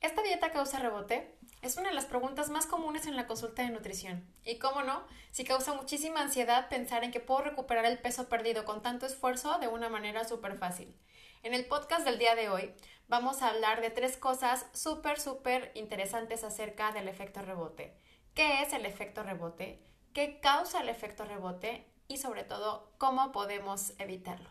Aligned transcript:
¿Esta 0.00 0.22
dieta 0.22 0.50
causa 0.50 0.78
rebote? 0.78 1.36
Es 1.60 1.76
una 1.76 1.90
de 1.90 1.94
las 1.94 2.06
preguntas 2.06 2.48
más 2.48 2.64
comunes 2.64 3.04
en 3.04 3.16
la 3.16 3.26
consulta 3.26 3.62
de 3.62 3.68
nutrición. 3.68 4.26
Y 4.44 4.58
cómo 4.58 4.82
no, 4.82 5.04
si 5.30 5.44
causa 5.44 5.74
muchísima 5.74 6.22
ansiedad 6.22 6.70
pensar 6.70 7.04
en 7.04 7.10
que 7.10 7.20
puedo 7.20 7.42
recuperar 7.42 7.84
el 7.84 7.98
peso 7.98 8.26
perdido 8.26 8.64
con 8.64 8.80
tanto 8.80 9.04
esfuerzo 9.04 9.58
de 9.58 9.68
una 9.68 9.90
manera 9.90 10.24
súper 10.24 10.56
fácil. 10.56 10.96
En 11.42 11.52
el 11.52 11.66
podcast 11.66 12.06
del 12.06 12.18
día 12.18 12.34
de 12.34 12.48
hoy 12.48 12.72
vamos 13.08 13.42
a 13.42 13.48
hablar 13.48 13.82
de 13.82 13.90
tres 13.90 14.16
cosas 14.16 14.64
súper, 14.72 15.20
súper 15.20 15.70
interesantes 15.74 16.44
acerca 16.44 16.92
del 16.92 17.06
efecto 17.06 17.42
rebote. 17.42 17.94
¿Qué 18.32 18.62
es 18.62 18.72
el 18.72 18.86
efecto 18.86 19.22
rebote? 19.22 19.84
¿Qué 20.14 20.40
causa 20.40 20.80
el 20.80 20.88
efecto 20.88 21.26
rebote? 21.26 21.92
Y 22.08 22.16
sobre 22.16 22.44
todo, 22.44 22.90
¿cómo 22.96 23.32
podemos 23.32 23.92
evitarlo? 23.98 24.48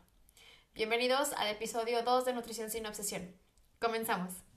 Bienvenidos 0.75 1.33
al 1.33 1.47
episodio 1.47 2.03
2 2.03 2.25
de 2.25 2.33
Nutrición 2.33 2.69
sin 2.69 2.85
Obsesión. 2.85 3.35
Comenzamos. 3.79 4.48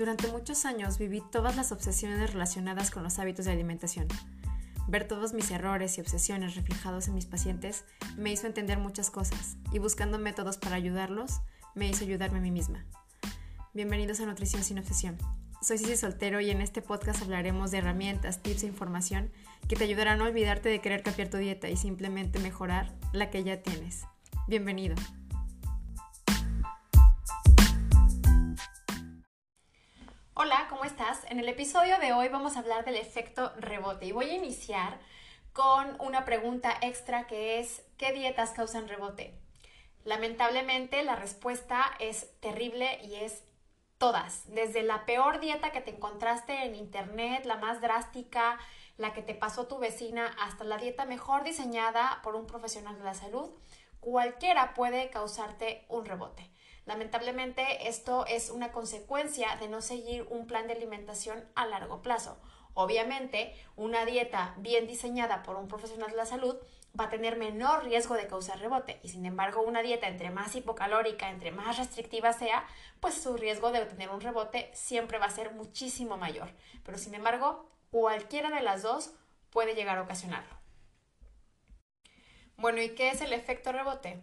Durante 0.00 0.28
muchos 0.28 0.64
años 0.64 0.96
viví 0.96 1.22
todas 1.30 1.56
las 1.56 1.72
obsesiones 1.72 2.32
relacionadas 2.32 2.90
con 2.90 3.02
los 3.02 3.18
hábitos 3.18 3.44
de 3.44 3.52
alimentación. 3.52 4.08
Ver 4.88 5.06
todos 5.06 5.34
mis 5.34 5.50
errores 5.50 5.98
y 5.98 6.00
obsesiones 6.00 6.54
reflejados 6.54 7.06
en 7.06 7.14
mis 7.14 7.26
pacientes 7.26 7.84
me 8.16 8.32
hizo 8.32 8.46
entender 8.46 8.78
muchas 8.78 9.10
cosas 9.10 9.58
y 9.72 9.78
buscando 9.78 10.18
métodos 10.18 10.56
para 10.56 10.76
ayudarlos 10.76 11.42
me 11.74 11.86
hizo 11.86 12.04
ayudarme 12.04 12.38
a 12.38 12.40
mí 12.40 12.50
misma. 12.50 12.86
Bienvenidos 13.74 14.20
a 14.20 14.24
Nutrición 14.24 14.64
sin 14.64 14.78
Obsesión. 14.78 15.18
Soy 15.60 15.76
Cici 15.76 15.98
Soltero 15.98 16.40
y 16.40 16.48
en 16.48 16.62
este 16.62 16.80
podcast 16.80 17.20
hablaremos 17.20 17.70
de 17.70 17.76
herramientas, 17.76 18.42
tips 18.42 18.62
e 18.62 18.68
información 18.68 19.30
que 19.68 19.76
te 19.76 19.84
ayudarán 19.84 20.22
a 20.22 20.24
olvidarte 20.24 20.70
de 20.70 20.80
querer 20.80 21.02
cambiar 21.02 21.28
tu 21.28 21.36
dieta 21.36 21.68
y 21.68 21.76
simplemente 21.76 22.38
mejorar 22.38 22.90
la 23.12 23.28
que 23.28 23.44
ya 23.44 23.60
tienes. 23.60 24.06
Bienvenido. 24.48 24.94
Hola, 30.42 30.68
¿cómo 30.70 30.86
estás? 30.86 31.20
En 31.28 31.38
el 31.38 31.50
episodio 31.50 31.98
de 31.98 32.14
hoy 32.14 32.28
vamos 32.28 32.56
a 32.56 32.60
hablar 32.60 32.86
del 32.86 32.96
efecto 32.96 33.52
rebote 33.58 34.06
y 34.06 34.12
voy 34.12 34.30
a 34.30 34.36
iniciar 34.36 34.98
con 35.52 36.00
una 36.00 36.24
pregunta 36.24 36.74
extra 36.80 37.26
que 37.26 37.60
es 37.60 37.84
¿qué 37.98 38.14
dietas 38.14 38.52
causan 38.52 38.88
rebote? 38.88 39.34
Lamentablemente 40.02 41.02
la 41.02 41.14
respuesta 41.14 41.84
es 41.98 42.40
terrible 42.40 43.00
y 43.04 43.16
es 43.16 43.44
todas, 43.98 44.50
desde 44.54 44.82
la 44.82 45.04
peor 45.04 45.40
dieta 45.40 45.72
que 45.72 45.82
te 45.82 45.90
encontraste 45.90 46.64
en 46.64 46.74
internet, 46.74 47.44
la 47.44 47.56
más 47.56 47.82
drástica, 47.82 48.58
la 48.96 49.12
que 49.12 49.20
te 49.20 49.34
pasó 49.34 49.66
tu 49.66 49.78
vecina, 49.78 50.34
hasta 50.40 50.64
la 50.64 50.78
dieta 50.78 51.04
mejor 51.04 51.44
diseñada 51.44 52.20
por 52.22 52.34
un 52.34 52.46
profesional 52.46 52.96
de 52.96 53.04
la 53.04 53.12
salud, 53.12 53.50
cualquiera 54.00 54.72
puede 54.72 55.10
causarte 55.10 55.84
un 55.90 56.06
rebote. 56.06 56.50
Lamentablemente 56.86 57.88
esto 57.88 58.26
es 58.26 58.50
una 58.50 58.72
consecuencia 58.72 59.56
de 59.56 59.68
no 59.68 59.80
seguir 59.80 60.26
un 60.30 60.46
plan 60.46 60.66
de 60.66 60.74
alimentación 60.74 61.44
a 61.54 61.66
largo 61.66 62.02
plazo. 62.02 62.38
Obviamente, 62.74 63.54
una 63.76 64.04
dieta 64.04 64.54
bien 64.58 64.86
diseñada 64.86 65.42
por 65.42 65.56
un 65.56 65.68
profesional 65.68 66.10
de 66.10 66.16
la 66.16 66.26
salud 66.26 66.56
va 66.98 67.04
a 67.04 67.10
tener 67.10 67.36
menor 67.36 67.84
riesgo 67.84 68.14
de 68.14 68.26
causar 68.26 68.58
rebote 68.58 68.98
y 69.02 69.08
sin 69.08 69.24
embargo 69.24 69.62
una 69.62 69.82
dieta 69.82 70.08
entre 70.08 70.30
más 70.30 70.54
hipocalórica, 70.56 71.30
entre 71.30 71.52
más 71.52 71.78
restrictiva 71.78 72.32
sea, 72.32 72.66
pues 73.00 73.14
su 73.14 73.36
riesgo 73.36 73.70
de 73.70 73.84
tener 73.86 74.10
un 74.10 74.20
rebote 74.20 74.70
siempre 74.72 75.18
va 75.18 75.26
a 75.26 75.30
ser 75.30 75.52
muchísimo 75.52 76.16
mayor. 76.16 76.50
Pero 76.84 76.98
sin 76.98 77.14
embargo, 77.14 77.68
cualquiera 77.90 78.50
de 78.50 78.62
las 78.62 78.82
dos 78.82 79.12
puede 79.50 79.74
llegar 79.74 79.98
a 79.98 80.02
ocasionarlo. 80.02 80.58
Bueno, 82.56 82.82
¿y 82.82 82.90
qué 82.90 83.10
es 83.10 83.20
el 83.20 83.32
efecto 83.32 83.72
rebote? 83.72 84.22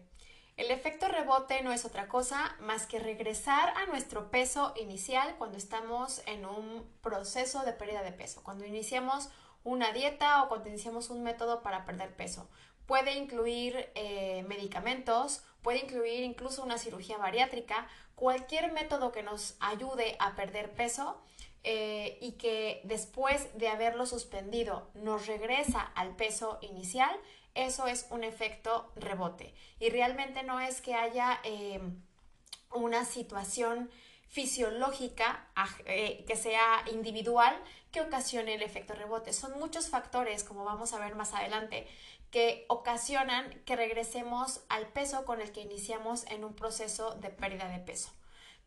El 0.57 0.71
efecto 0.71 1.07
rebote 1.07 1.61
no 1.61 1.71
es 1.71 1.85
otra 1.85 2.07
cosa 2.07 2.55
más 2.59 2.87
que 2.87 2.97
regresar 2.97 3.69
a 3.77 3.85
nuestro 3.85 4.31
peso 4.31 4.73
inicial 4.75 5.35
cuando 5.37 5.55
estamos 5.55 6.23
en 6.25 6.47
un 6.47 6.83
proceso 7.03 7.63
de 7.63 7.73
pérdida 7.73 8.01
de 8.01 8.11
peso, 8.11 8.43
cuando 8.43 8.65
iniciamos 8.65 9.29
una 9.63 9.91
dieta 9.91 10.41
o 10.41 10.49
cuando 10.49 10.69
iniciamos 10.69 11.11
un 11.11 11.21
método 11.21 11.61
para 11.61 11.85
perder 11.85 12.15
peso. 12.15 12.49
Puede 12.87 13.13
incluir 13.13 13.91
eh, 13.93 14.43
medicamentos, 14.47 15.43
puede 15.61 15.77
incluir 15.77 16.23
incluso 16.23 16.63
una 16.63 16.79
cirugía 16.79 17.19
bariátrica, 17.19 17.87
cualquier 18.15 18.71
método 18.71 19.11
que 19.11 19.21
nos 19.21 19.57
ayude 19.59 20.15
a 20.17 20.35
perder 20.35 20.71
peso 20.71 21.21
eh, 21.63 22.17
y 22.19 22.31
que 22.31 22.81
después 22.83 23.55
de 23.59 23.67
haberlo 23.67 24.07
suspendido 24.07 24.89
nos 24.95 25.27
regresa 25.27 25.81
al 25.81 26.15
peso 26.15 26.57
inicial, 26.61 27.15
eso 27.57 27.87
es 27.87 28.07
un 28.11 28.23
efecto 28.23 28.91
rebote. 28.95 29.53
Y 29.79 29.89
realmente 29.89 30.43
no 30.43 30.59
es 30.59 30.81
que 30.81 30.93
haya 30.95 31.39
eh, 31.43 31.81
una 32.71 33.03
situación 33.03 33.89
fisiológica 34.27 35.47
eh, 35.85 36.23
que 36.27 36.35
sea 36.35 36.83
individual 36.91 37.57
que 37.91 38.01
ocasione 38.01 38.55
el 38.55 38.61
efecto 38.61 38.93
rebote. 38.93 39.33
Son 39.33 39.57
muchos 39.59 39.89
factores, 39.89 40.43
como 40.43 40.65
vamos 40.65 40.93
a 40.93 40.99
ver 40.99 41.15
más 41.15 41.33
adelante, 41.33 41.87
que 42.31 42.65
ocasionan 42.67 43.49
que 43.65 43.75
regresemos 43.75 44.61
al 44.69 44.87
peso 44.87 45.25
con 45.25 45.41
el 45.41 45.51
que 45.51 45.61
iniciamos 45.61 46.25
en 46.27 46.43
un 46.43 46.53
proceso 46.53 47.15
de 47.15 47.29
pérdida 47.29 47.69
de 47.69 47.79
peso. 47.79 48.11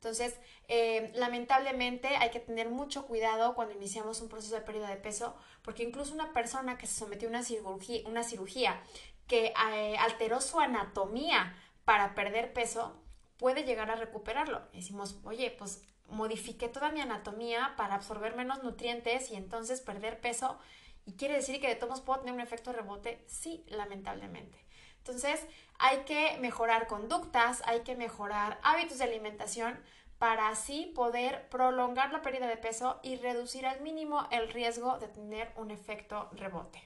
Entonces, 0.00 0.34
eh, 0.68 1.12
lamentablemente 1.14 2.08
hay 2.16 2.30
que 2.30 2.40
tener 2.40 2.70
mucho 2.70 3.06
cuidado 3.06 3.54
cuando 3.54 3.74
iniciamos 3.74 4.22
un 4.22 4.30
proceso 4.30 4.54
de 4.54 4.62
pérdida 4.62 4.88
de 4.88 4.96
peso, 4.96 5.36
porque 5.60 5.82
incluso 5.82 6.14
una 6.14 6.32
persona 6.32 6.78
que 6.78 6.86
se 6.86 6.98
sometió 6.98 7.28
a 7.28 7.30
una 7.30 7.42
cirugía, 7.42 8.08
una 8.08 8.22
cirugía 8.22 8.82
que 9.26 9.52
eh, 9.74 9.96
alteró 9.98 10.40
su 10.40 10.58
anatomía 10.58 11.54
para 11.84 12.14
perder 12.14 12.54
peso, 12.54 12.96
puede 13.36 13.64
llegar 13.64 13.90
a 13.90 13.96
recuperarlo. 13.96 14.62
Decimos, 14.72 15.18
oye, 15.22 15.50
pues 15.50 15.82
modifiqué 16.08 16.68
toda 16.68 16.90
mi 16.90 17.02
anatomía 17.02 17.74
para 17.76 17.94
absorber 17.94 18.34
menos 18.34 18.62
nutrientes 18.62 19.30
y 19.30 19.36
entonces 19.36 19.82
perder 19.82 20.18
peso. 20.22 20.58
¿Y 21.04 21.12
quiere 21.12 21.34
decir 21.34 21.60
que 21.60 21.68
de 21.68 21.76
todos 21.76 22.00
puedo 22.00 22.20
tener 22.20 22.34
un 22.34 22.40
efecto 22.40 22.72
rebote? 22.72 23.22
Sí, 23.26 23.64
lamentablemente. 23.68 24.59
Entonces, 25.00 25.44
hay 25.78 26.04
que 26.04 26.36
mejorar 26.40 26.86
conductas, 26.86 27.62
hay 27.66 27.80
que 27.80 27.96
mejorar 27.96 28.58
hábitos 28.62 28.98
de 28.98 29.04
alimentación 29.04 29.82
para 30.18 30.48
así 30.48 30.92
poder 30.94 31.48
prolongar 31.48 32.12
la 32.12 32.20
pérdida 32.20 32.46
de 32.46 32.58
peso 32.58 33.00
y 33.02 33.16
reducir 33.16 33.66
al 33.66 33.80
mínimo 33.80 34.28
el 34.30 34.50
riesgo 34.50 34.98
de 34.98 35.08
tener 35.08 35.50
un 35.56 35.70
efecto 35.70 36.28
rebote. 36.32 36.84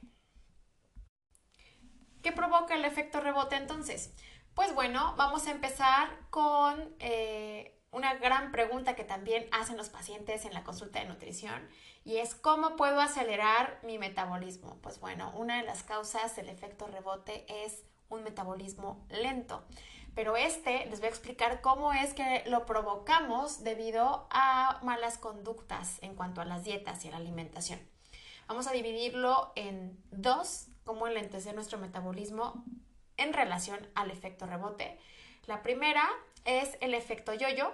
¿Qué 2.23 2.31
provoca 2.31 2.77
el 2.77 2.85
efecto 2.85 3.21
rebote 3.21 3.57
entonces? 3.57 4.15
Pues 4.55 4.73
bueno, 4.73 5.15
vamos 5.17 5.49
a 5.49 5.51
empezar 5.51 6.09
con 6.31 6.95
eh, 7.01 7.83
una 7.91 8.15
gran 8.15 8.53
pregunta 8.53 8.95
que 8.95 9.03
también 9.03 9.49
hacen 9.51 9.77
los 9.77 9.89
pacientes 9.89 10.45
en 10.45 10.55
la 10.55 10.63
consulta 10.63 11.01
de 11.01 11.07
nutrición 11.07 11.69
y 12.05 12.19
es 12.19 12.37
¿cómo 12.37 12.77
puedo 12.77 13.01
acelerar 13.01 13.81
mi 13.83 13.99
metabolismo? 13.99 14.79
Pues 14.81 15.01
bueno, 15.01 15.33
una 15.35 15.57
de 15.57 15.65
las 15.65 15.83
causas 15.83 16.37
del 16.37 16.49
efecto 16.49 16.87
rebote 16.87 17.45
es 17.65 17.83
un 18.15 18.25
metabolismo 18.25 19.05
lento. 19.11 19.65
Pero 20.15 20.37
este 20.37 20.87
les 20.87 21.01
voy 21.01 21.07
a 21.07 21.11
explicar 21.11 21.61
cómo 21.61 21.93
es 21.93 22.15
que 22.15 22.45
lo 22.47 22.67
provocamos 22.67 23.65
debido 23.65 24.27
a 24.31 24.81
malas 24.83 25.19
conductas 25.19 25.99
en 26.03 26.15
cuanto 26.15 26.41
a 26.41 26.45
las 26.45 26.65
dietas 26.65 27.05
y 27.05 27.09
a 27.09 27.13
la 27.13 27.17
alimentación. 27.17 27.81
Vamos 28.47 28.67
a 28.67 28.73
dividirlo 28.73 29.53
en 29.57 29.99
dos, 30.11 30.69
cómo 30.85 31.07
enlentecer 31.07 31.55
nuestro 31.55 31.79
metabolismo 31.79 32.65
en 33.17 33.33
relación 33.33 33.89
al 33.95 34.11
efecto 34.11 34.47
rebote. 34.47 34.99
La 35.47 35.63
primera 35.63 36.09
es 36.45 36.77
el 36.81 36.95
efecto 36.95 37.35
yo-yo, 37.35 37.73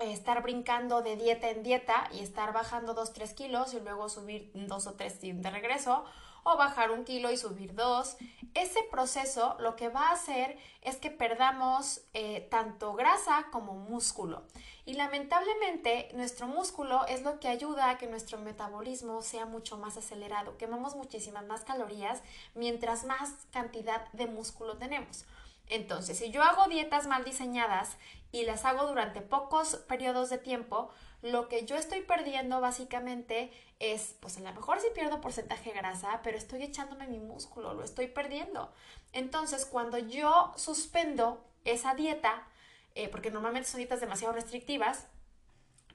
estar 0.00 0.42
brincando 0.42 1.02
de 1.02 1.16
dieta 1.16 1.50
en 1.50 1.62
dieta 1.62 2.08
y 2.12 2.20
estar 2.20 2.52
bajando 2.52 2.94
2-3 2.94 3.34
kilos 3.34 3.74
y 3.74 3.80
luego 3.80 4.08
subir 4.08 4.50
2 4.54 4.86
o 4.86 4.94
3 4.94 5.20
de 5.20 5.50
regreso 5.50 6.04
o 6.42 6.56
bajar 6.56 6.90
un 6.90 7.04
kilo 7.04 7.30
y 7.30 7.36
subir 7.36 7.74
dos. 7.74 8.16
Ese 8.54 8.82
proceso 8.90 9.56
lo 9.60 9.76
que 9.76 9.88
va 9.88 10.08
a 10.08 10.12
hacer 10.12 10.58
es 10.82 10.96
que 10.96 11.10
perdamos 11.10 12.02
eh, 12.14 12.48
tanto 12.50 12.94
grasa 12.94 13.46
como 13.52 13.74
músculo. 13.74 14.42
Y 14.84 14.94
lamentablemente 14.94 16.08
nuestro 16.14 16.46
músculo 16.48 17.06
es 17.06 17.22
lo 17.22 17.38
que 17.38 17.48
ayuda 17.48 17.90
a 17.90 17.98
que 17.98 18.06
nuestro 18.06 18.38
metabolismo 18.38 19.22
sea 19.22 19.46
mucho 19.46 19.78
más 19.78 19.96
acelerado. 19.96 20.56
Quemamos 20.58 20.96
muchísimas 20.96 21.44
más 21.46 21.64
calorías 21.64 22.22
mientras 22.54 23.04
más 23.04 23.34
cantidad 23.52 24.10
de 24.12 24.26
músculo 24.26 24.76
tenemos. 24.78 25.26
Entonces, 25.68 26.18
si 26.18 26.32
yo 26.32 26.42
hago 26.42 26.68
dietas 26.68 27.06
mal 27.06 27.24
diseñadas 27.24 27.96
y 28.32 28.44
las 28.44 28.64
hago 28.64 28.86
durante 28.86 29.20
pocos 29.20 29.76
periodos 29.76 30.28
de 30.28 30.38
tiempo, 30.38 30.90
lo 31.22 31.48
que 31.48 31.66
yo 31.66 31.76
estoy 31.76 32.00
perdiendo 32.00 32.60
básicamente 32.60 33.50
es, 33.78 34.16
pues 34.20 34.36
a 34.38 34.40
lo 34.40 34.52
mejor 34.52 34.80
sí 34.80 34.88
pierdo 34.94 35.20
porcentaje 35.20 35.70
de 35.70 35.76
grasa, 35.76 36.20
pero 36.22 36.38
estoy 36.38 36.62
echándome 36.62 37.06
mi 37.06 37.18
músculo, 37.18 37.74
lo 37.74 37.84
estoy 37.84 38.06
perdiendo. 38.06 38.72
Entonces, 39.12 39.66
cuando 39.66 39.98
yo 39.98 40.52
suspendo 40.56 41.44
esa 41.64 41.94
dieta, 41.94 42.46
eh, 42.94 43.08
porque 43.08 43.30
normalmente 43.30 43.68
son 43.68 43.78
dietas 43.78 44.00
demasiado 44.00 44.34
restrictivas, 44.34 45.08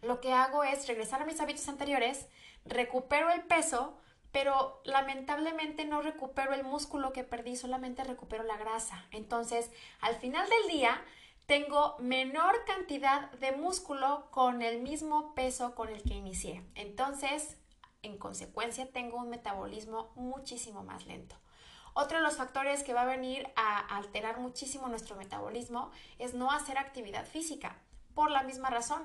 lo 0.02 0.22
que 0.22 0.34
hago 0.34 0.64
es 0.64 0.88
regresar 0.88 1.22
a 1.22 1.26
mis 1.26 1.40
hábitos 1.40 1.68
anteriores, 1.68 2.28
recupero 2.66 3.32
el 3.32 3.44
peso, 3.44 3.98
pero 4.32 4.82
lamentablemente 4.84 5.86
no 5.86 6.02
recupero 6.02 6.54
el 6.54 6.64
músculo 6.64 7.14
que 7.14 7.24
perdí, 7.24 7.56
solamente 7.56 8.04
recupero 8.04 8.44
la 8.44 8.58
grasa. 8.58 9.06
Entonces, 9.12 9.72
al 10.02 10.16
final 10.16 10.48
del 10.50 10.78
día, 10.78 11.02
tengo 11.46 11.96
menor 12.00 12.66
cantidad 12.66 13.32
de 13.34 13.52
músculo 13.52 14.28
con 14.32 14.62
el 14.62 14.82
mismo 14.82 15.36
peso 15.36 15.76
con 15.76 15.90
el 15.90 16.02
que 16.02 16.16
inicié. 16.16 16.64
Entonces, 16.76 17.58
en 18.02 18.18
consecuencia, 18.18 18.92
tengo 18.92 19.18
un 19.18 19.30
metabolismo 19.30 20.12
muchísimo 20.16 20.84
más 20.84 21.06
lento. 21.06 21.36
Otro 21.94 22.18
de 22.18 22.24
los 22.24 22.36
factores 22.36 22.84
que 22.84 22.94
va 22.94 23.04
a 23.04 23.06
venir 23.06 23.48
a 23.56 23.80
alterar 23.96 24.40
muchísimo 24.40 24.88
nuestro 24.88 25.16
metabolismo 25.16 25.92
es 26.20 26.34
no 26.34 26.52
hacer 26.52 26.78
actividad 26.78 27.26
física, 27.26 27.78
por 28.14 28.32
la 28.32 28.44
misma 28.44 28.70
razón. 28.70 29.02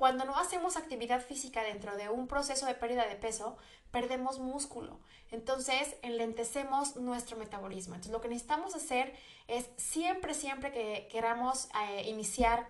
Cuando 0.00 0.24
no 0.24 0.38
hacemos 0.38 0.78
actividad 0.78 1.20
física 1.20 1.62
dentro 1.62 1.94
de 1.94 2.08
un 2.08 2.26
proceso 2.26 2.64
de 2.64 2.74
pérdida 2.74 3.06
de 3.06 3.16
peso, 3.16 3.58
perdemos 3.90 4.38
músculo. 4.38 4.98
Entonces, 5.30 5.94
enlentecemos 6.00 6.96
nuestro 6.96 7.36
metabolismo. 7.36 7.96
Entonces, 7.96 8.10
lo 8.10 8.22
que 8.22 8.28
necesitamos 8.28 8.74
hacer 8.74 9.14
es 9.46 9.68
siempre, 9.76 10.32
siempre 10.32 10.72
que 10.72 11.06
queramos 11.12 11.68
eh, 11.90 12.08
iniciar 12.08 12.66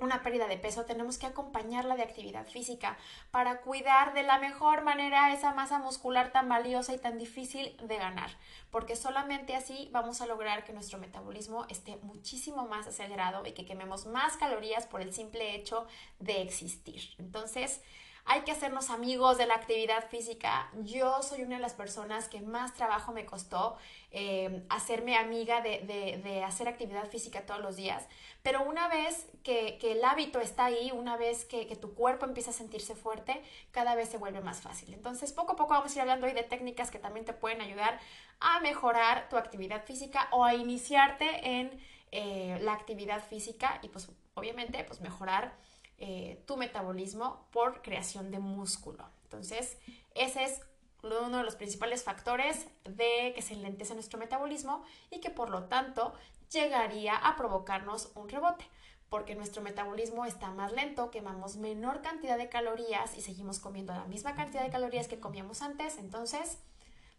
una 0.00 0.22
pérdida 0.22 0.46
de 0.46 0.56
peso, 0.56 0.84
tenemos 0.84 1.18
que 1.18 1.26
acompañarla 1.26 1.96
de 1.96 2.02
actividad 2.02 2.46
física 2.46 2.96
para 3.30 3.60
cuidar 3.60 4.14
de 4.14 4.22
la 4.22 4.38
mejor 4.38 4.82
manera 4.82 5.32
esa 5.32 5.52
masa 5.52 5.78
muscular 5.78 6.32
tan 6.32 6.48
valiosa 6.48 6.94
y 6.94 6.98
tan 6.98 7.18
difícil 7.18 7.76
de 7.82 7.96
ganar, 7.96 8.30
porque 8.70 8.96
solamente 8.96 9.54
así 9.54 9.88
vamos 9.92 10.20
a 10.20 10.26
lograr 10.26 10.64
que 10.64 10.72
nuestro 10.72 10.98
metabolismo 10.98 11.66
esté 11.68 11.96
muchísimo 12.02 12.66
más 12.66 12.86
acelerado 12.86 13.46
y 13.46 13.52
que 13.52 13.66
quememos 13.66 14.06
más 14.06 14.36
calorías 14.36 14.86
por 14.86 15.00
el 15.00 15.12
simple 15.12 15.54
hecho 15.54 15.86
de 16.18 16.42
existir. 16.42 17.02
Entonces, 17.18 17.80
hay 18.28 18.42
que 18.42 18.52
hacernos 18.52 18.90
amigos 18.90 19.38
de 19.38 19.46
la 19.46 19.54
actividad 19.54 20.06
física. 20.08 20.70
Yo 20.82 21.22
soy 21.22 21.42
una 21.42 21.56
de 21.56 21.62
las 21.62 21.72
personas 21.72 22.28
que 22.28 22.42
más 22.42 22.74
trabajo 22.74 23.12
me 23.12 23.24
costó 23.24 23.76
eh, 24.10 24.66
hacerme 24.68 25.16
amiga 25.16 25.62
de, 25.62 26.42
hacer 26.46 26.68
actividad 26.68 27.08
física 27.08 27.46
todos 27.46 27.60
los 27.60 27.76
días, 27.76 28.06
pero 28.42 28.62
una 28.62 28.88
vez 28.88 29.26
que, 29.42 29.78
el 29.80 30.04
hábito 30.04 30.40
está 30.40 30.66
ahí, 30.66 30.92
una 30.92 31.16
vez 31.16 31.46
que, 31.46 31.66
que, 31.66 31.74
tu 31.74 31.94
cuerpo 31.94 32.26
empieza 32.26 32.50
a 32.50 32.54
sentirse 32.54 32.94
fuerte, 32.94 33.42
cada 33.70 33.94
vez 33.94 34.10
se 34.10 34.18
vuelve 34.18 34.42
más 34.42 34.60
fácil. 34.60 34.92
Entonces, 34.92 35.32
poco 35.32 35.52
a 35.52 35.56
poco 35.56 35.70
vamos 35.70 35.92
a 35.92 35.94
ir 35.94 36.00
hablando 36.02 36.26
hoy 36.26 36.34
de 36.34 36.42
técnicas 36.42 36.90
que 36.90 36.98
también 36.98 37.24
te 37.24 37.32
pueden 37.32 37.62
ayudar 37.62 37.98
a 38.40 38.60
mejorar 38.60 39.30
tu 39.30 39.38
actividad 39.38 39.84
física 39.84 40.28
o 40.32 40.44
a 40.44 40.54
iniciarte 40.54 41.26
en 41.60 41.80
eh, 42.12 42.58
la 42.60 42.74
actividad 42.74 43.22
física 43.24 43.78
y 43.82 43.88
pues 43.88 44.10
obviamente 44.34 44.84
pues 44.84 45.00
mejorar 45.00 45.54
eh, 45.98 46.42
tu 46.46 46.56
metabolismo 46.56 47.46
por 47.50 47.82
creación 47.82 48.30
de 48.30 48.38
músculo. 48.38 49.08
Entonces, 49.24 49.76
ese 50.14 50.44
es 50.44 50.60
uno 51.02 51.38
de 51.38 51.44
los 51.44 51.56
principales 51.56 52.02
factores 52.02 52.66
de 52.84 53.32
que 53.34 53.42
se 53.42 53.54
enlentece 53.54 53.94
nuestro 53.94 54.18
metabolismo 54.18 54.84
y 55.10 55.20
que 55.20 55.30
por 55.30 55.50
lo 55.50 55.64
tanto 55.64 56.12
llegaría 56.50 57.16
a 57.16 57.36
provocarnos 57.36 58.10
un 58.14 58.28
rebote 58.28 58.64
porque 59.08 59.34
nuestro 59.34 59.62
metabolismo 59.62 60.24
está 60.26 60.50
más 60.50 60.72
lento, 60.72 61.10
quemamos 61.10 61.56
menor 61.56 62.02
cantidad 62.02 62.36
de 62.36 62.48
calorías 62.48 63.16
y 63.16 63.22
seguimos 63.22 63.58
comiendo 63.58 63.94
la 63.94 64.04
misma 64.04 64.34
cantidad 64.34 64.62
de 64.62 64.70
calorías 64.70 65.08
que 65.08 65.20
comíamos 65.20 65.62
antes, 65.62 65.98
entonces 65.98 66.58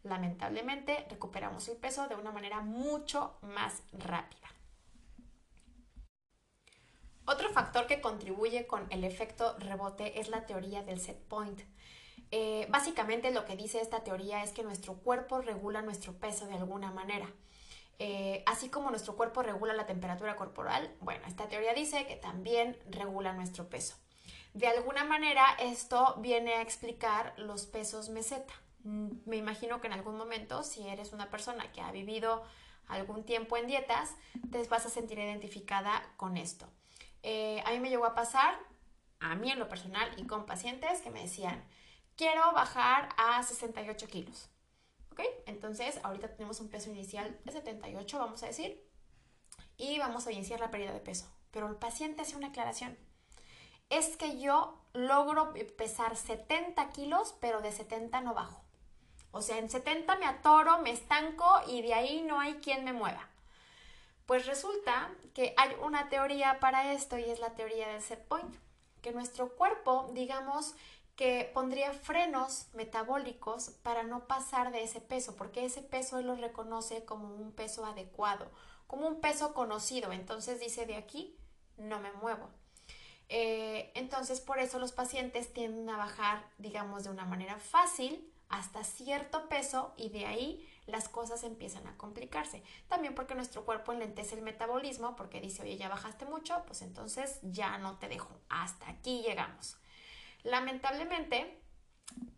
lamentablemente 0.04 1.06
recuperamos 1.10 1.68
el 1.68 1.78
peso 1.78 2.08
de 2.08 2.16
una 2.16 2.32
manera 2.32 2.62
mucho 2.62 3.38
más 3.42 3.82
rápida. 3.92 4.48
Otro 7.32 7.52
factor 7.52 7.86
que 7.86 8.02
contribuye 8.02 8.66
con 8.66 8.88
el 8.90 9.04
efecto 9.04 9.56
rebote 9.60 10.20
es 10.20 10.30
la 10.30 10.48
teoría 10.48 10.82
del 10.82 11.00
set 11.00 11.20
point. 11.28 11.62
Eh, 12.32 12.66
básicamente 12.72 13.30
lo 13.30 13.46
que 13.46 13.56
dice 13.56 13.82
esta 13.82 14.04
teoría 14.04 14.42
es 14.42 14.52
que 14.52 14.64
nuestro 14.64 14.96
cuerpo 14.96 15.40
regula 15.40 15.84
nuestro 15.84 16.14
peso 16.14 16.48
de 16.48 16.56
alguna 16.56 16.90
manera. 16.90 17.32
Eh, 18.00 18.42
así 18.48 18.70
como 18.70 18.90
nuestro 18.90 19.16
cuerpo 19.16 19.44
regula 19.44 19.76
la 19.76 19.86
temperatura 19.86 20.36
corporal, 20.36 20.92
bueno, 21.02 21.24
esta 21.28 21.48
teoría 21.48 21.76
dice 21.76 22.08
que 22.08 22.16
también 22.16 22.76
regula 22.90 23.32
nuestro 23.34 23.70
peso. 23.70 23.96
De 24.56 24.66
alguna 24.66 25.04
manera 25.04 25.46
esto 25.60 26.16
viene 26.18 26.56
a 26.56 26.64
explicar 26.64 27.36
los 27.38 27.68
pesos 27.68 28.10
meseta. 28.10 28.56
Mm, 28.84 29.10
me 29.28 29.38
imagino 29.38 29.82
que 29.82 29.86
en 29.86 29.94
algún 29.94 30.18
momento, 30.18 30.64
si 30.64 30.88
eres 30.88 31.14
una 31.14 31.30
persona 31.30 31.72
que 31.74 31.82
ha 31.82 31.92
vivido 31.92 32.42
algún 32.88 33.24
tiempo 33.24 33.56
en 33.56 33.68
dietas, 33.68 34.16
te 34.52 34.64
vas 34.64 34.88
a 34.88 34.90
sentir 34.90 35.20
identificada 35.20 36.12
con 36.18 36.36
esto. 36.36 36.68
Eh, 37.24 37.62
a 37.66 37.72
mí 37.72 37.80
me 37.80 37.90
llegó 37.90 38.06
a 38.06 38.16
pasar, 38.16 38.58
a 39.20 39.36
mí 39.36 39.52
en 39.52 39.60
lo 39.60 39.68
personal 39.68 40.10
y 40.18 40.26
con 40.26 40.46
pacientes 40.46 41.02
que 41.02 41.10
me 41.10 41.22
decían, 41.22 41.64
quiero 42.16 42.52
bajar 42.54 43.10
a 43.18 43.42
68 43.44 44.08
kilos. 44.08 44.50
¿Ok? 45.12 45.22
Entonces, 45.46 46.00
ahorita 46.04 46.30
tenemos 46.30 46.60
un 46.60 46.70
peso 46.70 46.90
inicial 46.90 47.40
de 47.44 47.52
78, 47.52 48.20
vamos 48.20 48.44
a 48.44 48.48
decir, 48.48 48.82
y 49.78 49.98
vamos 50.00 50.28
a 50.28 50.32
iniciar 50.32 50.60
la 50.60 50.72
pérdida 50.72 50.94
de 50.94 51.00
peso. 51.00 51.26
Pero 51.52 51.68
el 51.68 51.76
paciente 51.76 52.22
hace 52.22 52.36
una 52.36 52.48
aclaración. 52.48 52.98
Es 53.90 54.18
que 54.18 54.40
yo 54.40 54.80
logro 54.94 55.54
pesar 55.78 56.16
70 56.16 56.90
kilos, 56.92 57.36
pero 57.40 57.62
de 57.62 57.72
70 57.72 58.22
no 58.22 58.34
bajo. 58.34 58.64
O 59.32 59.42
sea, 59.42 59.58
en 59.58 59.70
70 59.70 60.16
me 60.18 60.26
atoro, 60.26 60.80
me 60.80 60.92
estanco 60.92 61.46
y 61.68 61.82
de 61.82 61.94
ahí 61.94 62.22
no 62.22 62.40
hay 62.40 62.56
quien 62.56 62.84
me 62.84 62.94
mueva. 62.94 63.30
Pues 64.30 64.46
resulta 64.46 65.10
que 65.34 65.56
hay 65.58 65.72
una 65.84 66.08
teoría 66.08 66.60
para 66.60 66.94
esto 66.94 67.18
y 67.18 67.24
es 67.24 67.40
la 67.40 67.56
teoría 67.56 67.88
del 67.88 68.00
set 68.00 68.24
point, 68.28 68.56
que 69.02 69.12
nuestro 69.12 69.56
cuerpo, 69.56 70.12
digamos, 70.14 70.76
que 71.16 71.50
pondría 71.52 71.94
frenos 71.94 72.68
metabólicos 72.74 73.72
para 73.82 74.04
no 74.04 74.28
pasar 74.28 74.72
de 74.72 74.84
ese 74.84 75.02
peso, 75.02 75.36
porque 75.36 75.66
ese 75.66 75.82
peso 75.82 76.20
él 76.20 76.28
lo 76.28 76.36
reconoce 76.36 77.06
como 77.06 77.34
un 77.34 77.54
peso 77.54 77.88
adecuado, 77.88 78.52
como 78.86 79.08
un 79.08 79.20
peso 79.20 79.56
conocido. 79.56 80.12
Entonces 80.12 80.60
dice, 80.60 80.86
de 80.86 80.98
aquí 80.98 81.36
no 81.78 82.00
me 82.00 82.12
muevo. 82.12 82.52
Eh, 83.30 83.92
entonces, 83.94 84.42
por 84.42 84.60
eso 84.60 84.80
los 84.80 84.92
pacientes 84.92 85.54
tienden 85.54 85.90
a 85.90 85.98
bajar, 85.98 86.44
digamos, 86.58 87.04
de 87.04 87.12
una 87.12 87.26
manera 87.26 87.58
fácil 87.60 88.28
hasta 88.50 88.84
cierto 88.84 89.48
peso 89.48 89.94
y 89.96 90.10
de 90.10 90.26
ahí 90.26 90.68
las 90.88 91.08
cosas 91.08 91.44
empiezan 91.44 91.86
a 91.88 91.96
complicarse. 91.98 92.64
También 92.88 93.14
porque 93.14 93.36
nuestro 93.36 93.64
cuerpo 93.64 93.94
enlentece 93.94 94.36
el 94.36 94.42
metabolismo, 94.42 95.16
porque 95.16 95.40
dice, 95.40 95.62
oye, 95.62 95.78
ya 95.78 95.88
bajaste 95.88 96.26
mucho, 96.26 96.64
pues 96.66 96.82
entonces 96.82 97.40
ya 97.44 97.78
no 97.78 97.98
te 98.00 98.08
dejo. 98.10 98.30
Hasta 98.50 98.90
aquí 98.90 99.22
llegamos. 99.22 99.78
Lamentablemente, 100.44 101.62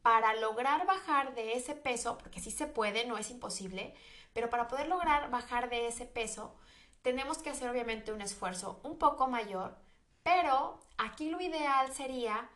para 0.02 0.34
lograr 0.36 0.86
bajar 0.86 1.34
de 1.36 1.54
ese 1.54 1.76
peso, 1.76 2.18
porque 2.18 2.42
sí 2.42 2.52
se 2.52 2.68
puede, 2.68 3.06
no 3.06 3.18
es 3.18 3.32
imposible, 3.32 3.94
pero 4.34 4.50
para 4.50 4.68
poder 4.68 4.88
lograr 4.88 5.30
bajar 5.30 5.69
de 5.69 5.88
ese 5.88 6.06
peso, 6.06 6.56
tenemos 7.02 7.38
que 7.38 7.50
hacer 7.50 7.69
obviamente 7.69 8.12
un 8.12 8.21
esfuerzo 8.21 8.81
un 8.83 8.98
poco 8.98 9.28
mayor, 9.28 9.78
pero 10.23 10.80
aquí 10.97 11.30
lo 11.30 11.42
ideal 11.42 11.94
sería 11.94 12.49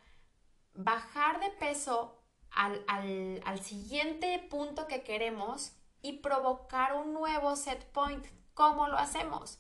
bajar 0.73 1.39
de 1.39 1.49
peso 1.51 2.21
al, 2.51 2.83
al, 2.87 3.59
siguiente 3.61 4.39
punto 4.49 4.87
que 4.87 5.03
queremos 5.03 5.73
y 6.01 6.19
provocar 6.19 6.95
un 6.95 7.13
nuevo 7.13 7.55
set 7.55 7.85
point. 7.91 8.25
¿Cómo 8.53 8.87
lo 8.87 8.97
hacemos? 8.97 9.59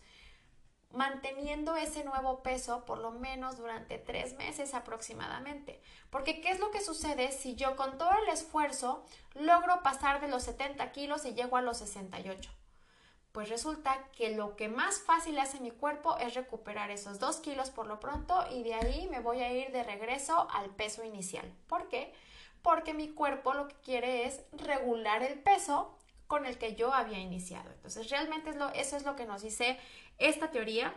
Manteniendo 0.91 1.75
ese 1.75 2.05
nuevo 2.05 2.41
peso 2.41 2.85
por 2.85 2.99
lo 2.99 3.11
menos 3.11 3.57
durante 3.57 3.97
tres 3.97 4.33
meses 4.35 4.73
aproximadamente. 4.73 5.81
Porque 6.09 6.39
¿qué 6.39 6.51
es 6.51 6.59
lo 6.59 6.71
que 6.71 6.81
sucede 6.81 7.31
si 7.33 7.55
yo 7.55 7.75
con 7.75 7.97
todo 7.97 8.11
el 8.23 8.29
esfuerzo 8.29 9.03
logro 9.33 9.83
pasar 9.83 10.21
de 10.21 10.29
los 10.29 10.43
70 10.43 10.91
kilos 10.93 11.25
y 11.25 11.33
llego 11.33 11.57
a 11.57 11.61
los 11.61 11.79
68? 11.79 12.49
Pues 13.35 13.49
resulta 13.49 14.01
que 14.15 14.33
lo 14.33 14.55
que 14.55 14.69
más 14.69 14.99
fácil 14.99 15.37
hace 15.39 15.59
mi 15.59 15.69
cuerpo 15.69 16.15
es 16.19 16.35
recuperar 16.35 16.89
esos 16.89 17.19
2 17.19 17.35
kilos 17.41 17.69
por 17.69 17.85
lo 17.85 17.99
pronto 17.99 18.45
y 18.49 18.63
de 18.63 18.75
ahí 18.75 19.09
me 19.11 19.19
voy 19.19 19.41
a 19.41 19.51
ir 19.51 19.73
de 19.73 19.83
regreso 19.83 20.47
al 20.53 20.69
peso 20.69 21.03
inicial. 21.03 21.53
¿Por 21.67 21.89
qué? 21.89 22.13
Porque 22.61 22.93
mi 22.93 23.09
cuerpo 23.09 23.53
lo 23.53 23.67
que 23.67 23.75
quiere 23.83 24.25
es 24.25 24.39
regular 24.53 25.21
el 25.21 25.37
peso 25.37 25.97
con 26.27 26.45
el 26.45 26.57
que 26.57 26.75
yo 26.75 26.93
había 26.93 27.19
iniciado. 27.19 27.69
Entonces, 27.71 28.09
realmente 28.09 28.51
es 28.51 28.55
lo, 28.55 28.69
eso 28.69 28.95
es 28.95 29.03
lo 29.03 29.17
que 29.17 29.25
nos 29.25 29.41
dice 29.41 29.77
esta 30.17 30.49
teoría. 30.49 30.95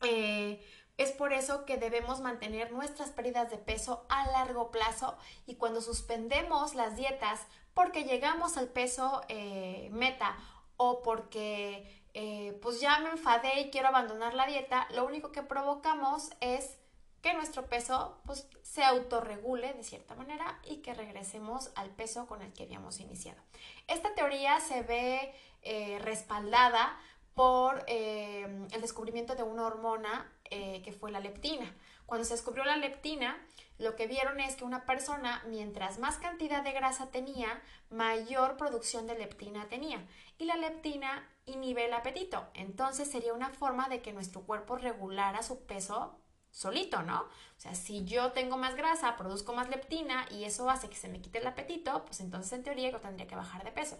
Eh, 0.00 0.66
es 0.96 1.12
por 1.12 1.32
eso 1.32 1.64
que 1.64 1.76
debemos 1.76 2.20
mantener 2.20 2.72
nuestras 2.72 3.10
pérdidas 3.10 3.52
de 3.52 3.58
peso 3.58 4.04
a 4.08 4.26
largo 4.32 4.72
plazo 4.72 5.16
y 5.46 5.54
cuando 5.54 5.80
suspendemos 5.80 6.74
las 6.74 6.96
dietas 6.96 7.46
porque 7.72 8.02
llegamos 8.02 8.56
al 8.56 8.68
peso 8.68 9.22
eh, 9.28 9.88
meta 9.92 10.36
o 10.76 11.02
porque 11.02 12.04
eh, 12.14 12.58
pues 12.60 12.80
ya 12.80 12.98
me 12.98 13.10
enfadé 13.10 13.60
y 13.60 13.70
quiero 13.70 13.88
abandonar 13.88 14.34
la 14.34 14.46
dieta, 14.46 14.86
lo 14.94 15.06
único 15.06 15.32
que 15.32 15.42
provocamos 15.42 16.30
es 16.40 16.78
que 17.22 17.34
nuestro 17.34 17.66
peso 17.66 18.20
pues, 18.26 18.48
se 18.62 18.82
autorregule 18.82 19.72
de 19.74 19.84
cierta 19.84 20.14
manera 20.14 20.60
y 20.64 20.78
que 20.78 20.92
regresemos 20.92 21.70
al 21.74 21.90
peso 21.90 22.26
con 22.26 22.42
el 22.42 22.52
que 22.52 22.64
habíamos 22.64 23.00
iniciado. 23.00 23.40
Esta 23.86 24.14
teoría 24.14 24.60
se 24.60 24.82
ve 24.82 25.34
eh, 25.62 25.98
respaldada 26.00 26.98
por 27.34 27.84
eh, 27.86 28.66
el 28.72 28.80
descubrimiento 28.80 29.34
de 29.34 29.42
una 29.42 29.66
hormona 29.66 30.30
que 30.50 30.92
fue 30.92 31.10
la 31.10 31.18
leptina. 31.18 31.74
Cuando 32.04 32.26
se 32.26 32.34
descubrió 32.34 32.62
la 32.62 32.76
leptina, 32.76 33.42
lo 33.82 33.96
que 33.96 34.06
vieron 34.06 34.40
es 34.40 34.56
que 34.56 34.64
una 34.64 34.86
persona, 34.86 35.42
mientras 35.48 35.98
más 35.98 36.16
cantidad 36.16 36.62
de 36.62 36.72
grasa 36.72 37.10
tenía, 37.10 37.60
mayor 37.90 38.56
producción 38.56 39.06
de 39.06 39.18
leptina 39.18 39.68
tenía. 39.68 40.06
Y 40.38 40.44
la 40.44 40.56
leptina 40.56 41.28
inhibe 41.46 41.86
el 41.86 41.92
apetito. 41.92 42.48
Entonces 42.54 43.10
sería 43.10 43.34
una 43.34 43.50
forma 43.50 43.88
de 43.88 44.00
que 44.00 44.12
nuestro 44.12 44.42
cuerpo 44.42 44.76
regulara 44.76 45.42
su 45.42 45.66
peso 45.66 46.18
solito, 46.50 47.02
¿no? 47.02 47.22
O 47.22 47.60
sea, 47.60 47.74
si 47.74 48.04
yo 48.04 48.32
tengo 48.32 48.56
más 48.56 48.76
grasa, 48.76 49.16
produzco 49.16 49.52
más 49.52 49.68
leptina 49.68 50.26
y 50.30 50.44
eso 50.44 50.70
hace 50.70 50.88
que 50.88 50.96
se 50.96 51.08
me 51.08 51.20
quite 51.20 51.38
el 51.38 51.46
apetito, 51.46 52.04
pues 52.04 52.20
entonces 52.20 52.52
en 52.52 52.62
teoría 52.62 52.90
yo 52.90 53.00
tendría 53.00 53.26
que 53.26 53.36
bajar 53.36 53.64
de 53.64 53.72
peso. 53.72 53.98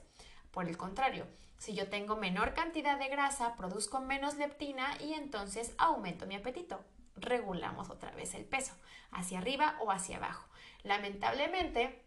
Por 0.50 0.68
el 0.68 0.76
contrario, 0.76 1.26
si 1.56 1.74
yo 1.74 1.88
tengo 1.88 2.16
menor 2.16 2.54
cantidad 2.54 2.98
de 2.98 3.08
grasa, 3.08 3.56
produzco 3.56 4.00
menos 4.00 4.36
leptina 4.36 4.96
y 5.00 5.14
entonces 5.14 5.74
aumento 5.78 6.26
mi 6.26 6.36
apetito. 6.36 6.84
Regulamos 7.16 7.90
otra 7.90 8.11
vez 8.12 8.35
el 8.35 8.45
peso, 8.45 8.73
hacia 9.11 9.38
arriba 9.38 9.76
o 9.81 9.90
hacia 9.90 10.16
abajo. 10.16 10.49
Lamentablemente, 10.83 12.02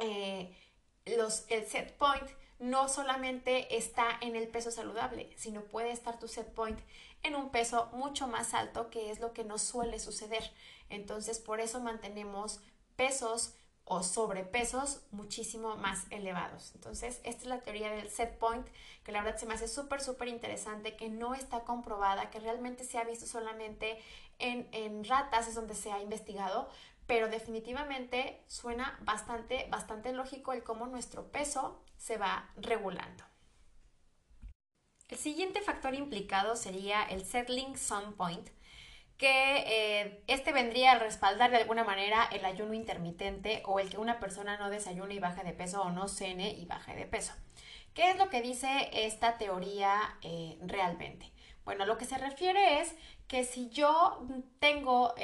eh, 0.00 0.56
los, 1.04 1.44
el 1.48 1.66
set 1.66 1.96
point 1.96 2.28
no 2.58 2.88
solamente 2.88 3.76
está 3.76 4.18
en 4.20 4.34
el 4.34 4.48
peso 4.48 4.70
saludable, 4.70 5.32
sino 5.36 5.62
puede 5.62 5.92
estar 5.92 6.18
tu 6.18 6.26
set 6.26 6.52
point 6.54 6.78
en 7.22 7.36
un 7.36 7.50
peso 7.50 7.88
mucho 7.92 8.26
más 8.26 8.54
alto, 8.54 8.90
que 8.90 9.10
es 9.10 9.20
lo 9.20 9.32
que 9.32 9.44
nos 9.44 9.62
suele 9.62 9.98
suceder. 9.98 10.52
Entonces, 10.88 11.38
por 11.38 11.60
eso 11.60 11.80
mantenemos 11.80 12.60
pesos 12.96 13.54
o 13.84 14.02
sobrepesos 14.02 15.00
muchísimo 15.12 15.76
más 15.76 16.06
elevados. 16.10 16.72
Entonces, 16.74 17.20
esta 17.24 17.42
es 17.42 17.46
la 17.46 17.60
teoría 17.60 17.90
del 17.90 18.10
set 18.10 18.36
point, 18.38 18.66
que 19.02 19.12
la 19.12 19.22
verdad 19.22 19.38
se 19.38 19.46
me 19.46 19.54
hace 19.54 19.66
súper, 19.66 20.02
súper 20.02 20.28
interesante, 20.28 20.94
que 20.94 21.08
no 21.08 21.34
está 21.34 21.60
comprobada, 21.60 22.28
que 22.30 22.38
realmente 22.38 22.84
se 22.84 22.98
ha 22.98 23.04
visto 23.04 23.24
solamente 23.24 23.98
en, 24.38 25.04
ratas, 25.04 25.48
es 25.48 25.54
donde 25.54 25.74
se 25.74 25.92
ha 25.92 26.00
investigado, 26.00 26.68
pero 27.06 27.28
definitivamente 27.28 28.42
suena 28.46 28.98
bastante, 29.02 29.66
bastante 29.70 30.12
lógico 30.12 30.52
el 30.52 30.62
cómo 30.62 30.86
nuestro 30.86 31.30
peso 31.30 31.82
se 31.96 32.18
va 32.18 32.50
regulando. 32.56 33.24
El 35.08 35.16
siguiente 35.16 35.62
factor 35.62 35.94
implicado 35.94 36.54
sería 36.54 37.02
el 37.02 37.24
settling 37.24 37.78
sun 37.78 38.12
point, 38.14 38.48
que 39.16 39.64
eh, 39.66 40.22
este 40.28 40.52
vendría 40.52 40.92
a 40.92 40.98
respaldar 40.98 41.50
de 41.50 41.56
alguna 41.56 41.82
manera 41.82 42.28
el 42.30 42.44
ayuno 42.44 42.74
intermitente 42.74 43.62
o 43.64 43.80
el 43.80 43.90
que 43.90 43.98
una 43.98 44.20
persona 44.20 44.58
no 44.58 44.70
desayune 44.70 45.14
y 45.14 45.18
baje 45.18 45.42
de 45.42 45.52
peso 45.52 45.82
o 45.82 45.90
no 45.90 46.08
cene 46.08 46.50
y 46.50 46.66
baje 46.66 46.94
de 46.94 47.06
peso. 47.06 47.32
¿Qué 47.94 48.10
es 48.10 48.16
lo 48.16 48.30
que 48.30 48.42
dice 48.42 48.90
esta 48.92 49.38
teoría 49.38 50.18
eh, 50.22 50.56
realmente? 50.60 51.32
Bueno, 51.68 51.84
lo 51.84 51.98
que 51.98 52.06
se 52.06 52.16
refiere 52.16 52.80
es 52.80 52.94
que 53.26 53.44
si 53.44 53.68
yo 53.68 54.26
tengo 54.58 55.14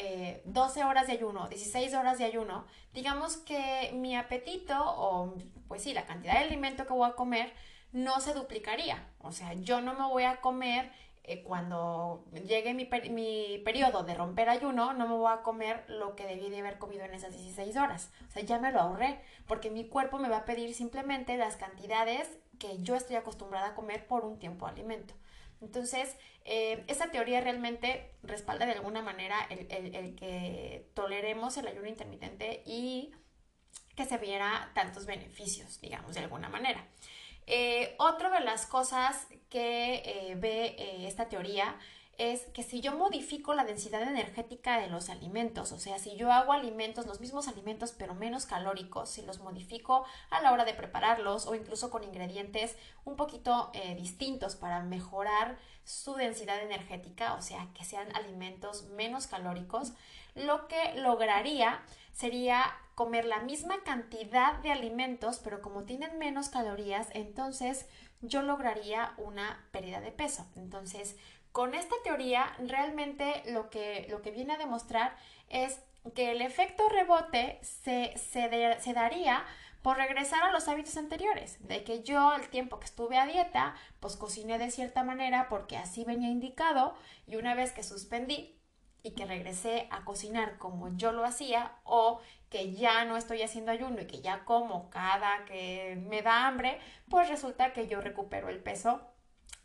12 0.45 0.81
eh, 0.81 0.85
horas 0.85 1.07
de 1.07 1.15
ayuno, 1.15 1.49
16 1.49 1.95
horas 1.95 2.19
de 2.19 2.25
ayuno, 2.25 2.67
digamos 2.93 3.39
que 3.39 3.93
mi 3.95 4.15
apetito 4.15 4.75
o 4.79 5.37
pues 5.69 5.83
sí, 5.83 5.95
la 5.95 6.05
cantidad 6.05 6.35
de 6.35 6.41
alimento 6.41 6.87
que 6.87 6.93
voy 6.93 7.09
a 7.09 7.15
comer 7.15 7.51
no 7.93 8.21
se 8.21 8.35
duplicaría. 8.35 9.09
O 9.21 9.33
sea, 9.33 9.55
yo 9.55 9.81
no 9.81 9.95
me 9.95 10.05
voy 10.07 10.25
a 10.25 10.43
comer 10.43 10.93
eh, 11.23 11.43
cuando 11.45 12.27
llegue 12.47 12.75
mi, 12.75 12.91
mi, 13.09 13.63
periodo 13.65 14.03
de 14.03 14.15
romper 14.15 14.51
ayuno, 14.51 14.93
no 14.93 15.09
me 15.09 15.15
voy 15.15 15.33
a 15.33 15.41
comer 15.41 15.83
lo 15.89 16.15
que 16.15 16.27
debí 16.27 16.51
de 16.51 16.59
haber 16.59 16.77
comido 16.77 17.07
en 17.07 17.15
esas 17.15 17.33
16 17.33 17.75
horas. 17.79 18.11
O 18.29 18.31
sea, 18.31 18.43
ya 18.43 18.59
me 18.59 18.71
lo 18.71 18.81
ahorré, 18.81 19.19
porque 19.47 19.71
mi 19.71 19.89
cuerpo 19.89 20.19
me 20.19 20.29
va 20.29 20.37
a 20.37 20.45
pedir 20.45 20.75
simplemente 20.75 21.39
las 21.39 21.57
cantidades 21.57 22.29
que 22.59 22.83
yo 22.83 22.97
estoy 22.97 23.17
acostumbrada 23.17 23.69
a 23.69 23.75
comer 23.75 24.07
por 24.07 24.27
un 24.27 24.39
tiempo 24.39 24.67
de 24.67 24.73
alimento. 24.73 25.15
Entonces, 25.61 26.17
eh, 26.45 26.85
esa 26.89 27.11
teoría 27.11 27.41
realmente 27.41 28.11
respalda 28.23 28.67
de 28.67 28.73
alguna 28.73 29.03
manera 29.03 29.37
el, 29.49 30.15
que 30.17 30.87
toleremos 30.95 31.57
el 31.57 31.67
ayuno 31.67 31.89
intermitente 31.89 32.63
y 32.67 33.13
que 33.97 34.05
se 34.05 34.19
viera 34.19 34.71
tantos 34.75 35.07
beneficios, 35.07 35.81
digamos, 35.81 36.15
de 36.15 36.21
alguna 36.21 36.49
manera. 36.49 36.87
Eh, 37.47 37.95
otra 37.99 38.31
de 38.31 38.45
las 38.45 38.67
cosas 38.67 39.27
que 39.49 40.03
eh, 40.05 40.35
ve 40.37 40.77
esta 41.07 41.29
teoría 41.29 41.79
es 42.19 42.43
que 42.53 42.63
si 42.63 42.81
yo 42.81 42.97
modifico 42.97 43.55
la 43.55 43.65
densidad 43.65 44.03
energética 44.03 44.79
de 44.79 44.89
los 44.89 45.09
alimentos, 45.09 45.73
o 45.73 45.79
sea, 45.79 45.99
si 45.99 46.17
yo 46.17 46.33
hago 46.33 46.53
alimentos, 46.53 47.07
los 47.07 47.21
mismos 47.21 47.49
alimentos 47.49 47.93
pero 47.93 48.15
menos 48.15 48.47
calóricos, 48.47 49.11
si 49.11 49.23
los 49.23 49.41
modifico 49.41 50.05
a 50.31 50.41
la 50.41 50.53
hora 50.53 50.65
de 50.65 50.75
prepararlos 50.75 51.47
o 51.47 51.55
incluso 51.55 51.91
con 51.91 52.05
ingredientes 52.05 52.77
un 53.05 53.17
poquito 53.17 53.71
eh, 53.75 53.95
distintos 53.95 54.57
para 54.57 54.83
mejorar 54.83 55.59
su 55.85 56.15
densidad 56.15 56.63
energética, 56.63 57.35
o 57.35 57.43
sea, 57.43 57.69
que 57.75 57.85
sean 57.85 58.15
alimentos 58.17 58.85
menos 58.85 59.27
calóricos, 59.27 59.93
lo 60.35 60.67
que 60.69 60.95
lograría 60.97 61.83
sería 62.13 62.65
comer 62.95 63.25
la 63.25 63.41
misma 63.41 63.83
cantidad 63.83 64.55
de 64.59 64.71
alimentos, 64.71 65.41
pero 65.43 65.61
como 65.61 65.83
tienen 65.83 66.19
menos 66.19 66.49
calorías, 66.49 67.09
entonces 67.13 67.87
yo 68.21 68.43
lograría 68.43 69.15
una 69.19 69.67
pérdida 69.71 70.01
de 70.01 70.13
peso. 70.13 70.47
Entonces, 70.57 71.17
con 71.55 71.77
esta 71.77 71.95
teoría, 72.03 72.53
realmente 72.59 73.45
lo 73.53 73.71
que, 73.71 74.09
lo 74.11 74.23
que 74.23 74.33
viene 74.33 74.55
a 74.55 74.59
demostrar 74.59 75.17
es 75.49 75.79
que 76.17 76.33
el 76.33 76.43
efecto 76.43 76.89
rebote 76.89 77.61
se, 77.63 78.13
se, 78.19 78.93
daría 78.93 79.45
por 79.81 79.97
regresar 79.97 80.43
a 80.43 80.51
los 80.51 80.67
hábitos 80.67 80.97
anteriores, 80.97 81.65
de 81.65 81.85
que 81.85 82.03
yo 82.03 82.35
el 82.35 82.49
tiempo 82.49 82.81
que 82.81 82.87
estuve 82.87 83.19
a 83.19 83.27
dieta, 83.27 83.77
pues 84.01 84.17
cociné 84.17 84.59
de 84.59 84.73
cierta 84.73 85.05
manera 85.05 85.49
porque 85.49 85.77
así 85.77 86.03
venía 86.03 86.29
indicado 86.29 86.97
y 87.29 87.37
una 87.37 87.55
vez 87.55 87.71
que 87.71 87.85
suspendí 87.85 88.59
y 89.05 89.13
que 89.13 89.25
regresé 89.25 89.87
a 89.93 90.05
cocinar 90.05 90.59
como 90.59 90.97
yo 90.97 91.13
lo 91.13 91.25
hacía 91.25 91.77
o 91.85 92.21
que 92.51 92.73
ya 92.73 93.05
no 93.05 93.17
estoy 93.17 93.43
haciendo 93.43 93.71
ayuno 93.71 94.03
y 94.03 94.09
que 94.09 94.23
ya 94.23 94.45
como 94.45 94.91
cada 94.91 95.45
que 95.45 96.03
me 96.09 96.21
da 96.21 96.49
hambre, 96.49 96.81
pues 97.09 97.29
resulta 97.29 97.73
que 97.73 97.87
yo 97.87 98.01
recupero 98.01 98.49
el 98.49 98.59
peso 98.59 99.14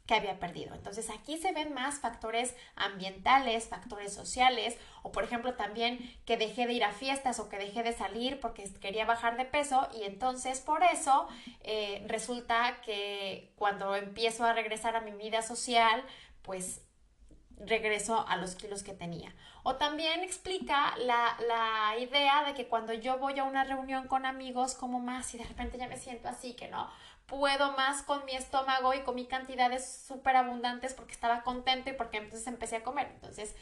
que 0.10 0.16
había 0.16 0.40
perdido. 0.40 0.74
Entonces 0.74 1.12
aquí 1.12 1.38
se 1.38 1.52
ven 1.52 1.72
más 1.72 2.00
factores 2.00 2.56
ambientales, 2.76 3.68
factores 3.68 4.12
sociales 4.12 4.76
o 5.04 5.12
por 5.12 5.24
ejemplo 5.24 5.54
también 5.54 6.00
que 6.26 6.36
dejé 6.36 6.66
de 6.66 6.74
ir 6.74 6.84
a 6.84 6.92
fiestas 6.92 7.40
o 7.40 7.48
que 7.48 7.60
dejé 7.60 7.84
de 7.84 7.94
salir 7.94 8.40
porque 8.40 8.64
quería 8.82 9.06
bajar 9.06 9.38
de 9.38 9.46
peso 9.46 9.88
y 9.94 10.06
entonces 10.06 10.62
por 10.62 10.82
eso 10.82 11.28
eh, 11.62 12.04
resulta 12.08 12.82
que 12.82 13.54
cuando 13.56 13.96
empiezo 13.96 14.46
a 14.46 14.54
regresar 14.54 14.96
a 14.96 15.02
mi 15.02 15.12
vida 15.12 15.44
social 15.44 16.04
pues 16.42 16.82
regreso 17.60 18.26
a 18.28 18.38
los 18.38 18.56
kilos 18.56 18.84
que 18.84 18.94
tenía. 18.94 19.34
O 19.64 19.76
también 19.76 20.22
explica 20.22 20.96
la, 20.98 21.38
la, 21.48 22.00
idea 22.00 22.44
de 22.46 22.54
que 22.54 22.68
cuando 22.68 22.94
yo 22.94 23.18
voy 23.18 23.38
a 23.40 23.44
una 23.44 23.64
reunión 23.64 24.08
con 24.08 24.26
amigos, 24.26 24.76
como 24.76 25.00
más 25.00 25.34
y 25.34 25.38
de 25.38 25.44
repente 25.44 25.78
ya 25.78 25.88
me 25.88 25.98
siento 25.98 26.30
así, 26.30 26.54
que 26.54 26.70
no, 26.70 26.90
puedo 27.26 27.74
más 27.74 28.02
con 28.04 28.26
mi 28.26 28.34
estómago 28.34 28.94
y 28.94 29.02
comí 29.02 29.26
cantidades 29.26 30.04
súper 30.08 30.36
abundantes 30.36 30.94
porque 30.94 31.14
estaba 31.14 31.44
contento 31.44 31.90
y 31.90 31.94
porque 31.94 32.18
entonces 32.18 32.48
empecé 32.48 32.78
a 32.78 32.84
comer. 32.84 33.08
Entonces, 33.14 33.56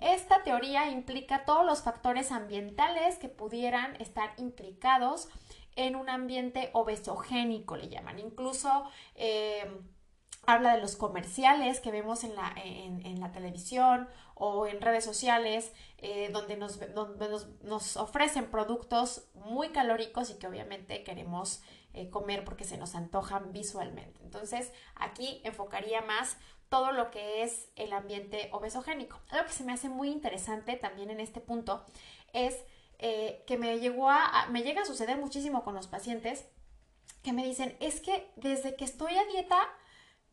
esta 0.00 0.42
teoría 0.42 0.90
implica 0.90 1.44
todos 1.44 1.64
los 1.64 1.82
factores 1.82 2.32
ambientales 2.32 3.18
que 3.18 3.28
pudieran 3.28 3.94
estar 4.00 4.32
implicados 4.36 5.28
en 5.76 5.96
un 5.96 6.08
ambiente 6.08 6.70
obesogénico, 6.72 7.76
le 7.76 7.88
llaman. 7.88 8.18
Incluso 8.18 8.84
eh, 9.14 9.80
habla 10.44 10.74
de 10.74 10.80
los 10.80 10.96
comerciales 10.96 11.80
que 11.80 11.90
vemos 11.90 12.24
en 12.24 12.34
la, 12.34 12.52
en, 12.56 13.20
la 13.20 13.30
televisión 13.32 14.08
o 14.34 14.66
en 14.66 14.80
redes 14.80 15.04
sociales, 15.04 15.72
eh, 15.98 16.30
donde, 16.32 16.56
nos, 16.56 16.80
donde 16.94 17.28
nos, 17.28 17.48
nos 17.62 17.96
ofrecen 17.96 18.50
productos 18.50 19.28
muy 19.34 19.68
calóricos 19.68 20.30
y 20.30 20.38
que 20.38 20.48
obviamente 20.48 21.04
queremos 21.04 21.62
eh, 21.94 22.10
comer 22.10 22.44
porque 22.44 22.64
se 22.64 22.76
nos 22.76 22.94
antojan 22.94 23.52
visualmente. 23.52 24.20
Entonces, 24.22 24.72
aquí 24.96 25.40
enfocaría 25.44 26.00
más 26.02 26.36
todo 26.68 26.90
lo 26.90 27.10
que 27.10 27.42
es 27.42 27.68
el 27.76 27.92
ambiente 27.92 28.48
obesogénico. 28.52 29.20
Algo 29.28 29.46
que 29.46 29.52
se 29.52 29.62
me 29.62 29.74
hace 29.74 29.90
muy 29.90 30.08
interesante 30.08 30.74
también 30.76 31.10
en 31.10 31.20
este 31.20 31.40
punto 31.40 31.84
es 32.32 32.56
eh, 32.98 33.44
que 33.46 33.58
me, 33.58 33.78
llegó 33.78 34.08
a, 34.08 34.46
me 34.50 34.62
llega 34.62 34.82
a 34.82 34.86
suceder 34.86 35.18
muchísimo 35.18 35.64
con 35.64 35.74
los 35.74 35.86
pacientes 35.86 36.46
que 37.22 37.32
me 37.32 37.44
dicen, 37.44 37.76
es 37.78 38.00
que 38.00 38.30
desde 38.36 38.74
que 38.74 38.84
estoy 38.84 39.16
a 39.16 39.24
dieta, 39.26 39.68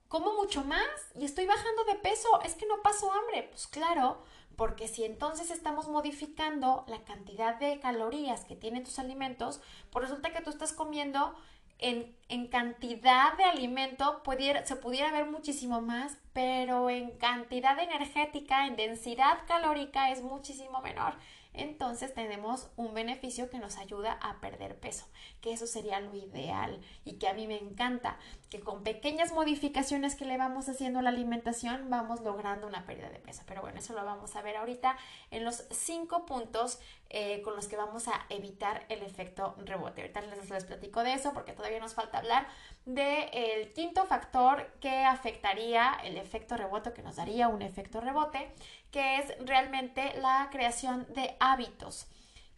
como 0.10 0.34
mucho 0.34 0.66
más 0.66 0.86
y 1.16 1.24
estoy 1.24 1.46
bajando 1.46 1.86
de 1.86 1.96
peso, 1.96 2.42
es 2.44 2.56
que 2.56 2.66
no 2.66 2.82
paso 2.82 3.12
hambre. 3.13 3.44
Pues 3.44 3.68
claro, 3.68 4.22
porque 4.58 4.89
si 4.89 5.06
entonces 5.06 5.51
estamos 5.51 5.88
modificando 5.88 6.84
la 6.88 7.06
cantidad 7.06 7.56
de 7.58 7.80
calorías 7.80 8.44
que 8.44 8.58
tienen 8.58 8.84
tus 8.84 9.00
alimentos, 9.00 9.62
pues 9.92 10.04
resulta 10.04 10.34
que 10.34 10.42
tú 10.42 10.50
estás 10.50 10.74
comiendo 10.74 11.34
en, 11.80 12.48
cantidad 12.48 13.38
de 13.38 13.46
alimento 13.46 14.22
pudiera, 14.24 14.66
se 14.66 14.75
pudiera 14.75 15.12
ver 15.12 15.25
muchísimo 15.25 15.82
más, 15.82 16.18
pero 16.34 16.89
en 16.89 17.12
cantidad 17.12 17.80
energética, 17.80 18.68
en 18.68 18.75
densidad 18.75 19.39
calórica 19.48 20.12
es 20.12 20.22
muchísimo 20.22 20.82
menor. 20.82 21.13
entonces 21.54 22.13
tenemos 22.13 22.70
un 22.75 22.94
beneficio 22.94 23.50
que 23.50 23.60
nos 23.60 23.78
ayuda 23.78 24.20
a 24.22 24.39
perder 24.39 24.80
peso, 24.80 25.08
que 25.42 25.54
eso 25.54 25.68
sería 25.68 26.00
lo 26.00 26.16
ideal 26.16 26.82
y 27.06 27.13
que 27.13 27.28
a 27.28 27.34
mí 27.34 27.48
me 27.48 27.58
encanta, 27.58 28.20
que 28.50 28.60
con 28.60 28.84
pequeñas 28.84 29.32
modificaciones 29.32 30.15
que 30.15 30.25
le 30.25 30.38
vamos 30.38 30.68
haciendo 30.70 31.00
a 31.00 31.01
la 31.03 31.10
alimentación 31.10 31.89
vamos 31.89 32.22
logrando 32.22 32.65
una 32.65 32.86
pérdida 32.86 33.10
de 33.10 33.20
peso. 33.20 33.44
Pero 33.46 33.62
bueno, 33.62 33.77
eso 33.79 33.94
lo 33.94 34.03
vamos 34.03 34.36
a 34.36 34.41
ver 34.41 34.58
ahorita 34.58 34.98
en 35.29 35.46
los 35.46 35.65
cinco 35.70 36.25
puntos 36.25 36.79
eh, 37.10 37.41
con 37.44 37.56
los 37.56 37.68
que 37.68 37.77
vamos 37.77 38.08
a 38.08 38.25
evitar 38.29 38.86
el 38.89 39.03
efecto 39.03 39.56
rebote. 39.65 40.01
Ahorita 40.01 40.22
les, 40.22 40.50
les 40.50 40.63
platico 40.65 41.03
de 41.03 41.13
eso 41.13 41.32
porque 41.34 41.53
todavía 41.53 41.79
nos 41.79 41.94
falta 41.94 42.18
hablar 42.18 42.48
del 42.86 43.72
quinto 43.74 44.06
factor 44.06 44.72
que 44.79 45.03
afectaría 45.06 45.94
el 46.03 46.18
efecto 46.18 46.58
rebote, 46.58 46.91
que 46.94 47.03
nos 47.03 47.18
daría 47.18 47.50
un 47.50 47.62
efecto 47.62 48.01
rebote, 48.01 48.51
que 48.91 49.18
es 49.18 49.25
realmente 49.46 50.20
la 50.20 50.50
creación 50.51 51.06
de 51.13 51.36
hábitos. 51.39 52.08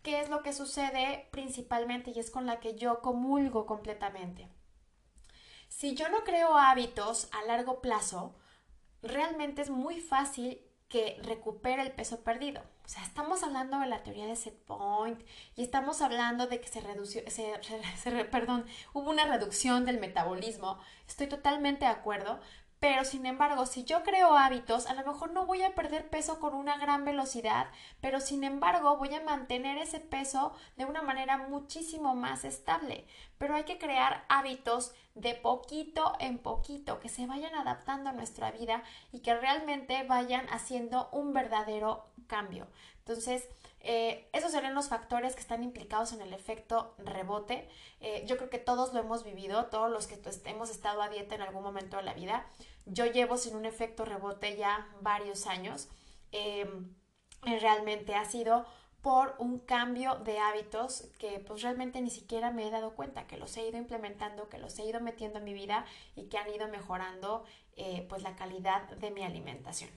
¿Qué 0.03 0.21
es 0.21 0.29
lo 0.29 0.41
que 0.41 0.53
sucede 0.53 1.27
principalmente 1.31 2.11
y 2.15 2.19
es 2.19 2.31
con 2.31 2.45
la 2.45 2.59
que 2.59 2.75
yo 2.75 3.01
comulgo 3.01 3.65
completamente? 3.65 4.47
Si 5.71 5.95
yo 5.95 6.09
no 6.09 6.25
creo 6.25 6.57
hábitos 6.57 7.29
a 7.31 7.45
largo 7.45 7.79
plazo, 7.79 8.35
realmente 9.01 9.61
es 9.61 9.69
muy 9.69 10.01
fácil 10.01 10.61
que 10.89 11.17
recupere 11.23 11.81
el 11.81 11.93
peso 11.93 12.25
perdido. 12.25 12.61
O 12.83 12.87
sea, 12.89 13.01
estamos 13.03 13.41
hablando 13.41 13.79
de 13.79 13.87
la 13.87 14.03
teoría 14.03 14.27
de 14.27 14.35
set 14.35 14.65
point 14.65 15.23
y 15.55 15.63
estamos 15.63 16.01
hablando 16.01 16.47
de 16.47 16.59
que 16.59 16.67
se 16.67 16.81
redució, 16.81 17.21
se, 17.29 17.53
perdón, 18.31 18.65
hubo 18.93 19.09
una 19.09 19.25
reducción 19.25 19.85
del 19.85 19.97
metabolismo. 19.97 20.77
Estoy 21.07 21.27
totalmente 21.27 21.85
de 21.85 21.91
acuerdo, 21.91 22.41
pero 22.81 23.05
sin 23.05 23.27
embargo, 23.27 23.67
si 23.67 23.83
yo 23.83 24.01
creo 24.01 24.35
hábitos, 24.35 24.87
a 24.87 24.95
lo 24.95 25.05
mejor 25.05 25.31
no 25.31 25.45
voy 25.45 25.61
a 25.61 25.75
perder 25.75 26.09
peso 26.09 26.39
con 26.39 26.55
una 26.55 26.79
gran 26.79 27.05
velocidad, 27.05 27.67
pero 28.01 28.19
sin 28.19 28.43
embargo 28.43 28.97
voy 28.97 29.13
a 29.13 29.21
mantener 29.23 29.77
ese 29.77 29.99
peso 29.99 30.53
de 30.77 30.85
una 30.85 31.03
manera 31.03 31.37
muchísimo 31.37 32.15
más 32.15 32.43
estable. 32.43 33.05
Pero 33.37 33.53
hay 33.53 33.65
que 33.65 33.77
crear 33.77 34.25
hábitos 34.29 34.95
de 35.15 35.35
poquito 35.35 36.13
en 36.19 36.37
poquito, 36.37 36.99
que 36.99 37.09
se 37.09 37.27
vayan 37.27 37.55
adaptando 37.55 38.09
a 38.09 38.13
nuestra 38.13 38.51
vida 38.51 38.83
y 39.11 39.19
que 39.19 39.35
realmente 39.35 40.03
vayan 40.03 40.47
haciendo 40.49 41.09
un 41.11 41.33
verdadero 41.33 42.05
cambio. 42.27 42.67
Entonces, 42.99 43.47
eh, 43.83 44.29
esos 44.31 44.51
serían 44.51 44.75
los 44.75 44.89
factores 44.89 45.33
que 45.33 45.41
están 45.41 45.63
implicados 45.63 46.13
en 46.13 46.21
el 46.21 46.33
efecto 46.33 46.93
rebote. 46.99 47.67
Eh, 47.99 48.23
yo 48.27 48.37
creo 48.37 48.49
que 48.49 48.59
todos 48.59 48.93
lo 48.93 48.99
hemos 48.99 49.23
vivido, 49.23 49.65
todos 49.65 49.89
los 49.89 50.07
que 50.07 50.19
hemos 50.45 50.69
estado 50.69 51.01
a 51.01 51.09
dieta 51.09 51.35
en 51.35 51.41
algún 51.41 51.63
momento 51.63 51.97
de 51.97 52.03
la 52.03 52.13
vida. 52.13 52.45
Yo 52.85 53.05
llevo 53.05 53.37
sin 53.37 53.55
un 53.55 53.65
efecto 53.65 54.05
rebote 54.05 54.55
ya 54.55 54.87
varios 55.01 55.47
años. 55.47 55.89
Em, 56.31 56.93
realmente 57.41 58.15
ha 58.15 58.25
sido 58.25 58.65
por 59.01 59.35
un 59.39 59.59
cambio 59.59 60.15
de 60.15 60.39
hábitos 60.39 61.09
que 61.17 61.39
pues 61.39 61.61
realmente 61.61 62.01
ni 62.01 62.09
siquiera 62.09 62.51
me 62.51 62.67
he 62.67 62.71
dado 62.71 62.95
cuenta, 62.95 63.25
que 63.27 63.37
los 63.37 63.55
he 63.57 63.67
ido 63.67 63.77
implementando, 63.77 64.49
que 64.49 64.59
los 64.59 64.77
he 64.77 64.85
ido 64.85 64.99
metiendo 64.99 65.39
en 65.39 65.45
mi 65.45 65.53
vida 65.53 65.85
y 66.15 66.25
que 66.29 66.37
han 66.37 66.53
ido 66.53 66.67
mejorando 66.67 67.43
eh, 67.75 68.05
pues 68.09 68.21
la 68.21 68.35
calidad 68.35 68.87
de 68.89 69.11
mi 69.11 69.23
alimentación. 69.23 69.89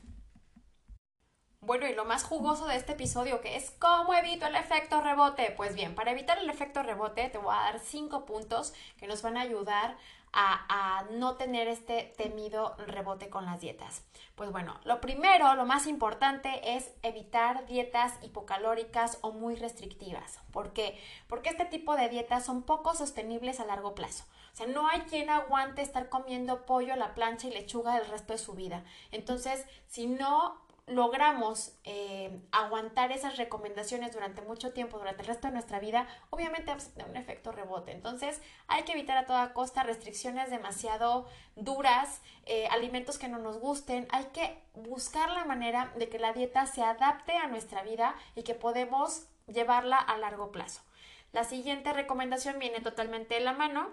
Bueno, 1.61 1.87
y 1.87 1.95
lo 1.95 2.05
más 2.05 2.25
jugoso 2.25 2.67
de 2.67 2.77
este 2.77 2.93
episodio, 2.93 3.41
que 3.41 3.57
es 3.57 3.71
cómo 3.71 4.13
evito 4.13 4.47
el 4.47 4.55
efecto 4.55 5.01
rebote. 5.01 5.51
Pues 5.57 5.75
bien, 5.75 5.95
para 5.95 6.11
evitar 6.11 6.37
el 6.39 6.51
efecto 6.51 6.83
rebote 6.83 7.31
te 7.31 7.39
voy 7.39 7.55
a 7.55 7.61
dar 7.61 7.81
cinco 7.81 8.27
puntos 8.27 8.75
que 8.99 9.07
nos 9.07 9.23
van 9.23 9.39
a 9.39 9.43
ayudar 9.43 9.97
a, 10.35 11.05
no 11.12 11.37
tener 11.37 11.69
este 11.69 12.12
temido 12.17 12.75
rebote 12.87 13.31
con 13.31 13.47
las 13.47 13.61
dietas? 13.61 14.03
Pues 14.35 14.50
bueno, 14.50 14.81
lo 14.85 15.00
primero, 15.00 15.55
lo 15.55 15.64
más 15.64 15.87
importante 15.87 16.76
es 16.76 16.91
evitar 17.03 17.67
dietas 17.67 18.12
hipocalóricas 18.23 19.19
o 19.21 19.33
muy 19.33 19.55
restrictivas. 19.55 20.41
¿Por 20.53 20.73
qué? 20.73 20.99
Porque 21.29 21.50
este 21.50 21.64
tipo 21.64 21.95
de 21.97 22.09
dietas 22.09 22.45
son 22.45 22.62
poco 22.62 22.95
sostenibles 22.95 23.61
a 23.61 23.67
largo 23.67 23.95
plazo. 23.95 24.25
O 24.53 24.57
sea, 24.57 24.67
no 24.67 24.88
hay 24.88 25.00
quien 25.03 25.31
aguante 25.31 25.83
estar 25.83 26.09
comiendo 26.09 26.64
pollo 26.64 26.93
a 26.93 26.97
la 26.97 27.14
plancha 27.14 27.49
y 27.49 27.53
lechuga 27.53 27.99
el 27.99 28.07
resto 28.07 28.33
de 28.33 28.38
su 28.38 28.55
vida. 28.55 28.85
Entonces, 29.11 29.64
si 29.87 30.07
no 30.07 30.63
logramos 30.87 31.73
eh, 31.85 32.43
aguantar 32.53 33.11
esas 33.11 33.38
recomendaciones 33.38 34.12
durante 34.12 34.43
mucho 34.43 34.73
tiempo, 34.73 34.99
durante 34.99 35.23
el 35.23 35.29
resto 35.29 35.47
de 35.47 35.55
nuestra 35.55 35.81
vida, 35.81 36.07
obviamente 36.29 36.67
vamos 36.67 36.87
a 36.87 36.93
tener 36.93 37.09
un 37.09 37.17
efecto 37.17 37.53
rebote. 37.53 37.93
Entonces 37.93 38.43
hay 38.67 38.83
que 38.83 38.93
evitar 38.93 39.17
a 39.17 39.26
toda 39.26 39.55
costa 39.55 39.83
restricciones 39.83 40.50
demasiado 40.50 41.26
duras, 41.57 42.21
eh, 42.45 42.67
alimentos 42.71 43.19
que 43.19 43.29
no 43.29 43.38
nos 43.38 43.59
gusten. 43.59 44.07
Hay 44.11 44.26
que 44.26 44.62
buscar 44.75 45.31
la 45.31 45.47
manera 45.47 45.92
de 45.97 46.09
que 46.09 46.18
la 46.18 46.35
dieta 46.35 46.66
se 46.66 46.83
adapte 46.83 47.33
a 47.33 47.47
nuestra 47.47 47.83
vida 47.83 48.14
y 48.35 48.42
que 48.42 48.55
podemos 48.55 49.27
llevarla 49.47 49.97
a 49.97 50.18
largo 50.18 50.53
plazo. 50.53 50.83
La 51.33 51.44
siguiente 51.44 51.92
recomendación 51.92 52.59
viene 52.59 52.81
totalmente 52.81 53.35
de 53.35 53.40
la 53.40 53.53
mano, 53.53 53.90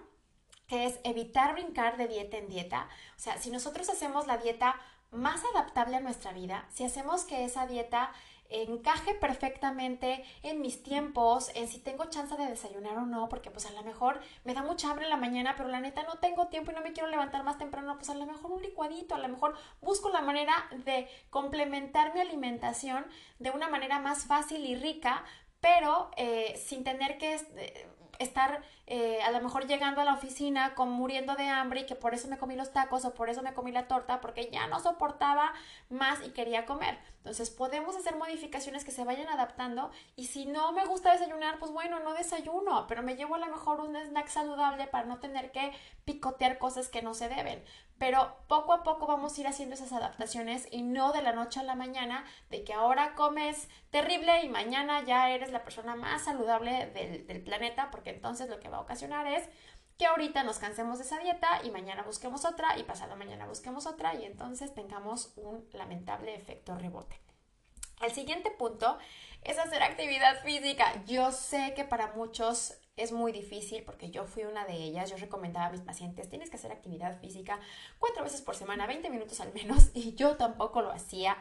que 0.68 0.86
es 0.86 1.00
evitar 1.04 1.54
brincar 1.54 1.96
de 1.96 2.06
dieta 2.06 2.36
en 2.36 2.48
dieta. 2.48 2.88
O 3.16 3.18
sea, 3.18 3.38
si 3.38 3.50
nosotros 3.50 3.88
hacemos 3.88 4.26
la 4.26 4.38
dieta 4.38 4.76
más 5.12 5.42
adaptable 5.54 5.96
a 5.96 6.00
nuestra 6.00 6.32
vida, 6.32 6.66
si 6.70 6.84
hacemos 6.84 7.24
que 7.24 7.44
esa 7.44 7.66
dieta 7.66 8.12
encaje 8.52 9.14
perfectamente 9.14 10.24
en 10.42 10.60
mis 10.60 10.82
tiempos, 10.82 11.50
en 11.54 11.68
si 11.68 11.78
tengo 11.78 12.04
chance 12.06 12.36
de 12.36 12.46
desayunar 12.46 12.98
o 12.98 13.06
no, 13.06 13.28
porque 13.28 13.50
pues 13.50 13.66
a 13.66 13.72
lo 13.72 13.82
mejor 13.82 14.20
me 14.44 14.54
da 14.54 14.62
mucha 14.62 14.90
hambre 14.90 15.06
en 15.06 15.10
la 15.10 15.16
mañana, 15.16 15.54
pero 15.56 15.68
la 15.68 15.80
neta 15.80 16.02
no 16.02 16.18
tengo 16.18 16.48
tiempo 16.48 16.70
y 16.70 16.74
no 16.74 16.82
me 16.82 16.92
quiero 16.92 17.08
levantar 17.08 17.42
más 17.44 17.58
temprano, 17.58 17.96
pues 17.96 18.10
a 18.10 18.14
lo 18.14 18.26
mejor 18.26 18.50
un 18.50 18.62
licuadito, 18.62 19.14
a 19.14 19.18
lo 19.18 19.28
mejor 19.28 19.56
busco 19.80 20.10
la 20.10 20.20
manera 20.20 20.54
de 20.84 21.08
complementar 21.30 22.14
mi 22.14 22.20
alimentación 22.20 23.06
de 23.38 23.50
una 23.50 23.68
manera 23.68 23.98
más 23.98 24.26
fácil 24.26 24.64
y 24.66 24.76
rica, 24.76 25.24
pero 25.60 26.10
eh, 26.16 26.60
sin 26.62 26.84
tener 26.84 27.18
que 27.18 27.34
eh, 27.34 27.88
estar 28.18 28.62
eh, 28.86 29.22
a 29.22 29.30
lo 29.30 29.40
mejor 29.40 29.66
llegando 29.66 30.00
a 30.00 30.04
la 30.04 30.14
oficina 30.14 30.74
con 30.74 30.90
muriendo 30.90 31.34
de 31.36 31.48
hambre 31.48 31.80
y 31.80 31.86
que 31.86 31.94
por 31.94 32.14
eso 32.14 32.28
me 32.28 32.38
comí 32.38 32.56
los 32.56 32.72
tacos 32.72 33.04
o 33.04 33.14
por 33.14 33.30
eso 33.30 33.42
me 33.42 33.54
comí 33.54 33.70
la 33.70 33.86
torta 33.86 34.20
porque 34.20 34.50
ya 34.50 34.66
no 34.66 34.80
soportaba 34.80 35.52
más 35.88 36.24
y 36.26 36.30
quería 36.30 36.66
comer. 36.66 36.98
Entonces 37.18 37.50
podemos 37.50 37.94
hacer 37.96 38.16
modificaciones 38.16 38.84
que 38.84 38.90
se 38.90 39.04
vayan 39.04 39.28
adaptando 39.28 39.92
y 40.16 40.26
si 40.26 40.46
no 40.46 40.72
me 40.72 40.84
gusta 40.84 41.12
desayunar, 41.12 41.60
pues 41.60 41.70
bueno, 41.70 42.00
no 42.00 42.14
desayuno, 42.14 42.86
pero 42.88 43.04
me 43.04 43.14
llevo 43.14 43.36
a 43.36 43.38
lo 43.38 43.46
mejor 43.46 43.80
un 43.80 43.94
snack 43.94 44.26
saludable 44.26 44.88
para 44.88 45.06
no 45.06 45.20
tener 45.20 45.52
que 45.52 45.72
picotear 46.04 46.58
cosas 46.58 46.88
que 46.88 47.02
no 47.02 47.14
se 47.14 47.28
deben. 47.28 47.62
Pero 47.98 48.36
poco 48.48 48.72
a 48.72 48.82
poco 48.82 49.06
vamos 49.06 49.38
a 49.38 49.40
ir 49.40 49.46
haciendo 49.46 49.76
esas 49.76 49.92
adaptaciones 49.92 50.66
y 50.72 50.82
no 50.82 51.12
de 51.12 51.22
la 51.22 51.32
noche 51.32 51.60
a 51.60 51.62
la 51.62 51.76
mañana 51.76 52.24
de 52.50 52.64
que 52.64 52.72
ahora 52.72 53.14
comes 53.14 53.68
terrible 53.90 54.42
y 54.42 54.48
mañana 54.48 55.04
ya 55.04 55.30
eres 55.30 55.52
la 55.52 55.62
persona 55.62 55.94
más 55.94 56.24
saludable 56.24 56.86
del, 56.86 57.24
del 57.28 57.44
planeta 57.44 57.92
porque 57.92 58.10
entonces 58.10 58.48
lo 58.48 58.58
que 58.58 58.68
va 58.72 58.78
a 58.78 58.82
ocasionar 58.82 59.26
es 59.26 59.48
que 59.98 60.06
ahorita 60.06 60.42
nos 60.42 60.58
cansemos 60.58 60.98
de 60.98 61.04
esa 61.04 61.18
dieta 61.18 61.60
y 61.64 61.70
mañana 61.70 62.02
busquemos 62.02 62.44
otra 62.44 62.78
y 62.78 62.84
pasado 62.84 63.14
mañana 63.16 63.46
busquemos 63.46 63.86
otra 63.86 64.14
y 64.14 64.24
entonces 64.24 64.74
tengamos 64.74 65.32
un 65.36 65.68
lamentable 65.72 66.34
efecto 66.34 66.74
rebote. 66.76 67.20
El 68.00 68.10
siguiente 68.10 68.50
punto 68.50 68.98
es 69.42 69.58
hacer 69.58 69.82
actividad 69.82 70.42
física. 70.42 71.04
Yo 71.06 71.30
sé 71.30 71.72
que 71.76 71.84
para 71.84 72.14
muchos 72.14 72.78
es 72.96 73.12
muy 73.12 73.32
difícil 73.32 73.84
porque 73.84 74.10
yo 74.10 74.24
fui 74.24 74.44
una 74.44 74.64
de 74.64 74.74
ellas. 74.74 75.10
Yo 75.10 75.16
recomendaba 75.16 75.66
a 75.66 75.70
mis 75.70 75.82
pacientes, 75.82 76.28
tienes 76.28 76.50
que 76.50 76.56
hacer 76.56 76.72
actividad 76.72 77.20
física 77.20 77.60
cuatro 77.98 78.24
veces 78.24 78.42
por 78.42 78.56
semana, 78.56 78.86
20 78.86 79.08
minutos 79.08 79.40
al 79.40 79.52
menos, 79.54 79.90
y 79.94 80.14
yo 80.14 80.36
tampoco 80.36 80.82
lo 80.82 80.90
hacía. 80.90 81.36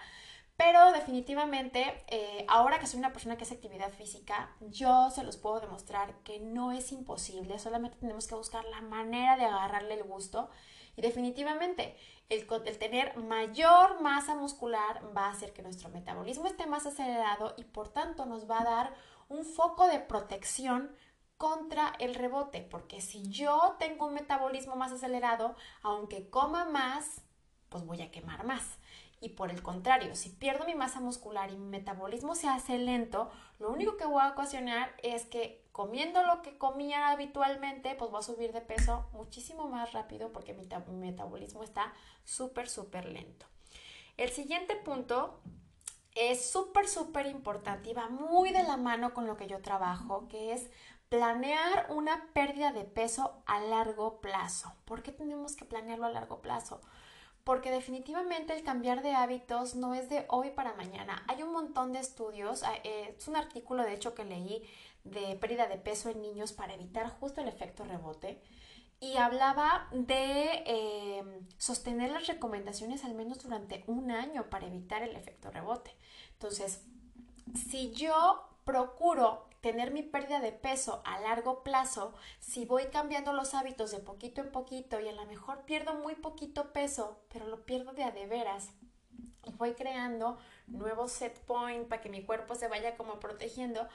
Pero 0.64 0.92
definitivamente, 0.92 2.04
eh, 2.06 2.46
ahora 2.48 2.78
que 2.78 2.86
soy 2.86 3.00
una 3.00 3.12
persona 3.12 3.36
que 3.36 3.46
hace 3.46 3.56
actividad 3.56 3.92
física, 3.92 4.56
yo 4.60 5.10
se 5.10 5.24
los 5.24 5.36
puedo 5.36 5.60
demostrar 5.60 6.14
que 6.24 6.40
no 6.40 6.72
es 6.72 6.92
imposible, 6.92 7.58
solamente 7.58 7.98
tenemos 7.98 8.28
que 8.28 8.36
buscar 8.36 8.64
la 8.66 8.80
manera 8.82 9.38
de 9.38 9.46
agarrarle 9.46 9.96
el 9.96 10.04
gusto. 10.04 10.52
Y 10.96 11.02
definitivamente, 11.02 11.98
el, 12.30 12.46
el, 12.66 12.78
tener 12.78 13.18
mayor 13.18 14.02
masa 14.02 14.36
muscular 14.36 15.02
va 15.18 15.26
a 15.26 15.32
hacer 15.32 15.52
que 15.52 15.64
nuestro 15.64 15.90
metabolismo 15.90 16.46
esté 16.46 16.68
más 16.68 16.86
acelerado 16.86 17.56
y 17.58 17.64
por 17.64 17.90
tanto 17.90 18.28
nos 18.28 18.48
va 18.48 18.62
a 18.62 18.66
dar 18.66 18.94
un 19.30 19.46
foco 19.46 19.88
de 19.88 20.00
protección 20.00 20.96
contra 21.38 21.94
el 21.98 22.14
rebote, 22.14 22.62
porque 22.62 23.02
si 23.02 23.28
yo 23.32 23.78
tengo 23.80 24.06
un 24.06 24.14
metabolismo 24.14 24.76
más 24.76 24.92
acelerado, 24.92 25.56
aunque 25.82 26.30
coma 26.30 26.66
más, 26.66 27.24
pues 27.70 27.84
voy 27.84 28.04
a 28.04 28.12
quemar 28.12 28.46
más. 28.46 28.78
Y 29.24 29.30
por 29.30 29.52
el 29.52 29.62
contrario, 29.62 30.16
si 30.16 30.30
pierdo 30.30 30.66
mi 30.66 30.74
masa 30.74 31.00
muscular 31.00 31.52
y 31.52 31.56
mi 31.56 31.68
metabolismo 31.68 32.34
se 32.34 32.50
hace 32.50 32.80
lento, 32.80 33.30
lo 33.60 33.72
único 33.72 33.96
que 33.96 34.06
voy 34.06 34.24
a 34.24 34.32
ocasionar 34.32 34.92
es 35.04 35.26
que 35.26 35.64
comiendo 35.72 36.24
lo 36.24 36.42
que 36.42 36.58
comía 36.58 37.10
habitualmente, 37.10 37.94
pues 37.94 38.10
voy 38.10 38.20
a 38.20 38.24
subir 38.24 38.52
de 38.52 38.62
peso 38.62 39.06
muchísimo 39.14 39.68
más 39.68 39.94
rápido 39.94 40.34
porque 40.34 40.56
mi, 40.56 40.68
metabolismo 40.96 41.64
está 41.64 41.94
súper, 42.26 42.68
súper 42.68 43.06
lento. 43.06 43.46
El 44.18 44.32
siguiente 44.32 44.76
punto 44.76 45.40
es 46.16 46.50
súper, 46.50 46.88
súper 46.88 47.28
importante 47.28 47.92
y 47.92 47.94
va 47.94 48.10
muy 48.10 48.52
de 48.52 48.64
la 48.64 48.76
mano 48.76 49.14
con 49.14 49.28
lo 49.28 49.38
que 49.38 49.48
yo 49.48 49.62
trabajo, 49.62 50.28
que 50.30 50.54
es 50.54 50.72
planear 51.10 51.88
una 51.90 52.28
pérdida 52.34 52.72
de 52.72 52.86
peso 52.86 53.44
a 53.46 53.60
largo 53.60 54.20
plazo. 54.20 54.74
¿Por 54.86 55.04
qué 55.04 55.12
tenemos 55.12 55.56
que 55.56 55.66
planearlo 55.66 56.08
a 56.08 56.12
largo 56.12 56.42
plazo? 56.42 56.82
Porque 57.52 57.70
definitivamente 57.70 58.54
el 58.54 58.64
cambiar 58.64 59.04
de 59.04 59.12
hábitos 59.12 59.76
no 59.76 59.94
es 59.94 60.08
de 60.08 60.24
hoy 60.30 60.52
para 60.52 60.74
mañana. 60.76 61.26
Hay 61.28 61.44
un 61.44 61.52
montón 61.52 61.92
de 61.92 62.00
estudios, 62.00 62.64
ah, 62.64 62.72
eh, 62.86 63.14
es 63.18 63.28
un 63.28 63.36
artículo 63.36 63.84
de 63.84 63.94
hecho 63.94 64.16
que 64.16 64.24
leí 64.24 64.64
de 65.04 65.36
pérdida 65.36 65.68
de 65.68 65.76
peso 65.76 66.10
en 66.10 66.22
niños 66.22 66.54
para 66.54 66.76
evitar 66.76 67.10
justo 67.10 67.42
el 67.42 67.50
efecto 67.50 67.84
rebote 67.84 68.42
y 69.02 69.18
hablaba 69.18 69.90
de 69.92 70.64
em, 70.66 71.46
sostener 71.58 72.12
las 72.12 72.28
recomendaciones 72.28 73.04
al 73.04 73.16
menos 73.16 73.44
durante 73.44 73.84
un 73.86 74.12
año 74.12 74.50
para 74.50 74.68
evitar 74.68 75.04
el 75.04 75.18
efecto 75.18 75.52
rebote. 75.52 75.94
Entonces, 76.32 76.86
si 77.68 77.92
yo 77.92 78.48
procuro 78.64 79.50
tener 79.62 79.92
mi 79.92 80.04
pérdida 80.04 80.40
de 80.40 80.52
peso 80.52 81.02
a 81.06 81.20
largo 81.20 81.64
plazo, 81.64 82.14
si 82.40 82.66
voy 82.66 82.86
cambiando 82.88 83.32
los 83.32 83.54
hábitos 83.54 83.92
de 83.92 84.00
poquito 84.00 84.42
en 84.42 84.52
poquito 84.52 85.00
y 85.00 85.08
a 85.08 85.14
lo 85.14 85.26
mejor 85.26 85.64
pierdo 85.66 85.94
muy 85.94 86.16
poquito 86.16 86.74
peso, 86.74 87.22
pero 87.32 87.48
lo 87.48 87.66
pierdo 87.66 87.94
de 87.94 88.04
a 88.04 88.12
de 88.12 88.26
veras, 88.26 88.72
y 89.46 89.52
voy 89.54 89.74
creando 89.74 90.38
nuevos 90.68 91.12
set 91.12 91.40
point 91.46 91.88
para 91.88 92.02
que 92.02 92.10
mi 92.10 92.24
cuerpo 92.24 92.56
se 92.56 92.68
vaya 92.68 92.98
como 92.98 93.20
protegiendo, 93.20 93.88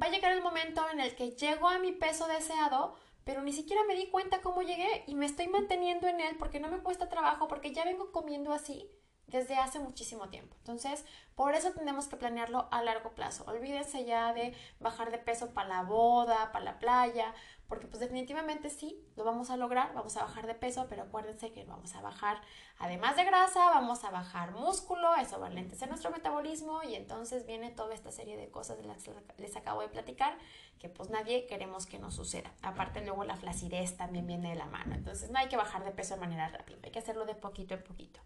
va 0.00 0.06
a 0.06 0.10
llegar 0.10 0.32
el 0.32 0.42
momento 0.42 0.84
en 0.90 1.00
el 1.00 1.14
que 1.14 1.30
llego 1.30 1.68
a 1.68 1.78
mi 1.78 1.92
peso 1.92 2.26
deseado, 2.26 2.96
pero 3.24 3.42
ni 3.42 3.52
siquiera 3.52 3.82
me 3.84 3.94
di 3.94 4.08
cuenta 4.08 4.40
cómo 4.40 4.62
llegué 4.62 5.04
y 5.06 5.14
me 5.14 5.26
estoy 5.26 5.46
manteniendo 5.46 6.08
en 6.08 6.20
él 6.20 6.36
porque 6.38 6.58
no 6.58 6.68
me 6.68 6.80
cuesta 6.80 7.08
trabajo, 7.08 7.46
porque 7.46 7.72
ya 7.72 7.84
vengo 7.84 8.10
comiendo 8.10 8.52
así 8.52 8.90
desde 9.32 9.56
hace 9.56 9.80
muchísimo 9.80 10.28
tiempo. 10.28 10.54
Entonces, 10.58 11.04
por 11.34 11.54
eso 11.54 11.72
tenemos 11.72 12.06
que 12.06 12.16
planearlo 12.16 12.68
a 12.70 12.82
largo 12.82 13.14
plazo. 13.14 13.44
Olvídense 13.46 14.04
ya 14.04 14.32
de 14.32 14.54
bajar 14.78 15.10
de 15.10 15.18
peso 15.18 15.52
para 15.54 15.68
la 15.68 15.82
boda, 15.82 16.52
para 16.52 16.64
la 16.64 16.78
playa, 16.78 17.34
porque 17.72 17.86
pues 17.86 18.00
definitivamente 18.00 18.68
sí, 18.68 19.02
lo 19.16 19.24
vamos 19.24 19.48
a 19.48 19.56
lograr, 19.56 19.94
vamos 19.94 20.14
a 20.18 20.24
bajar 20.24 20.46
de 20.46 20.54
peso, 20.54 20.86
pero 20.90 21.04
acuérdense 21.04 21.52
que 21.52 21.64
vamos 21.64 21.94
a 21.94 22.02
bajar, 22.02 22.42
además 22.78 23.16
de 23.16 23.24
grasa, 23.24 23.70
vamos 23.70 24.04
a 24.04 24.10
bajar 24.10 24.52
músculo, 24.52 25.16
eso 25.16 25.40
va 25.40 25.46
a 25.46 25.48
enlentecer 25.48 25.88
nuestro 25.88 26.10
metabolismo 26.10 26.82
y 26.82 26.96
entonces 26.96 27.46
viene 27.46 27.70
toda 27.70 27.94
esta 27.94 28.12
serie 28.12 28.36
de 28.36 28.50
cosas 28.50 28.76
de 28.76 28.84
las 28.84 29.02
que 29.02 29.14
les 29.38 29.56
acabo 29.56 29.80
de 29.80 29.88
platicar 29.88 30.36
que 30.78 30.90
pues 30.90 31.08
nadie 31.08 31.46
queremos 31.46 31.86
que 31.86 31.98
nos 31.98 32.14
suceda. 32.14 32.52
Aparte 32.60 33.00
luego 33.00 33.24
la 33.24 33.36
flacidez 33.36 33.96
también 33.96 34.26
viene 34.26 34.50
de 34.50 34.56
la 34.56 34.66
mano, 34.66 34.94
entonces 34.94 35.30
no 35.30 35.38
hay 35.38 35.48
que 35.48 35.56
bajar 35.56 35.82
de 35.82 35.92
peso 35.92 36.14
de 36.16 36.20
manera 36.20 36.48
rápida, 36.48 36.76
hay 36.82 36.90
que 36.90 36.98
hacerlo 36.98 37.24
de 37.24 37.36
poquito 37.36 37.72
en 37.72 37.82
poquito. 37.82 38.20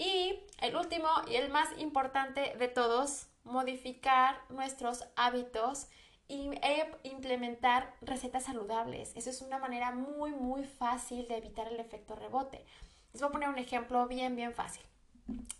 Y 0.00 0.40
el 0.62 0.76
último 0.76 1.08
y 1.28 1.34
el 1.36 1.50
más 1.50 1.68
importante 1.76 2.54
de 2.58 2.68
todos, 2.68 3.26
modificar 3.44 4.40
nuestros 4.48 5.04
hábitos 5.14 5.88
e 6.26 6.90
implementar 7.02 7.94
recetas 8.00 8.44
saludables. 8.44 9.12
Eso 9.14 9.28
es 9.28 9.42
una 9.42 9.58
manera 9.58 9.90
muy, 9.92 10.30
muy 10.30 10.64
fácil 10.64 11.28
de 11.28 11.36
evitar 11.36 11.68
el 11.68 11.78
efecto 11.78 12.16
rebote. 12.16 12.64
Les 13.12 13.20
voy 13.20 13.28
a 13.28 13.32
poner 13.32 13.48
un 13.50 13.58
ejemplo 13.58 14.08
bien, 14.08 14.36
bien 14.36 14.54
fácil. 14.54 14.82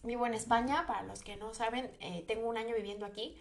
Vivo 0.04 0.26
en 0.26 0.32
España, 0.32 0.86
para 0.86 1.02
los 1.02 1.22
que 1.22 1.36
no 1.36 1.52
saben, 1.52 1.94
eh, 2.00 2.24
tengo 2.26 2.48
un 2.48 2.56
año 2.56 2.74
viviendo 2.74 3.04
aquí 3.04 3.36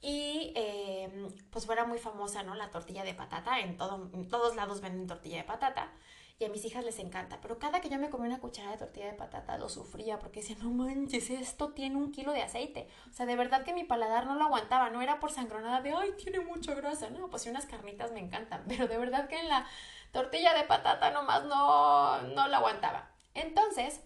y 0.00 0.54
eh, 0.56 1.28
pues 1.50 1.66
fuera 1.66 1.84
muy 1.84 1.98
famosa, 1.98 2.42
¿no? 2.44 2.54
La 2.54 2.70
tortilla 2.70 3.04
de 3.04 3.12
patata, 3.12 3.60
en, 3.60 3.76
todo, 3.76 4.08
en 4.14 4.26
todos 4.26 4.56
lados 4.56 4.80
venden 4.80 5.06
tortilla 5.06 5.36
de 5.36 5.44
patata 5.44 5.92
y 6.40 6.46
a 6.46 6.48
mis 6.48 6.64
hijas 6.64 6.84
les 6.84 6.98
encanta. 6.98 7.38
Pero 7.42 7.58
cada 7.58 7.80
que 7.82 7.90
yo 7.90 7.98
me 7.98 8.08
comía 8.08 8.28
una 8.28 8.40
cucharada 8.40 8.72
de 8.72 8.78
tortilla 8.78 9.06
de 9.06 9.12
patata 9.12 9.58
lo 9.58 9.68
sufría 9.68 10.18
porque 10.18 10.40
decía, 10.40 10.56
no 10.58 10.70
manches, 10.70 11.28
esto 11.28 11.72
tiene 11.72 11.96
un 11.96 12.12
kilo 12.12 12.32
de 12.32 12.42
aceite. 12.42 12.88
O 13.10 13.12
sea, 13.12 13.26
de 13.26 13.36
verdad 13.36 13.62
que 13.62 13.74
mi 13.74 13.84
paladar 13.84 14.26
no 14.26 14.34
lo 14.36 14.44
aguantaba. 14.44 14.88
No 14.88 15.02
era 15.02 15.20
por 15.20 15.30
sangronada 15.30 15.82
de, 15.82 15.92
ay, 15.92 16.12
tiene 16.16 16.40
mucha 16.40 16.74
grasa. 16.74 17.10
No, 17.10 17.28
pues 17.28 17.42
sí, 17.42 17.50
unas 17.50 17.66
carnitas 17.66 18.10
me 18.12 18.20
encantan. 18.20 18.64
Pero 18.68 18.88
de 18.88 18.96
verdad 18.96 19.28
que 19.28 19.38
en 19.38 19.50
la 19.50 19.66
tortilla 20.12 20.54
de 20.54 20.64
patata 20.64 21.10
nomás 21.10 21.44
no, 21.44 22.22
no 22.22 22.48
la 22.48 22.56
aguantaba. 22.56 23.10
Entonces, 23.34 24.00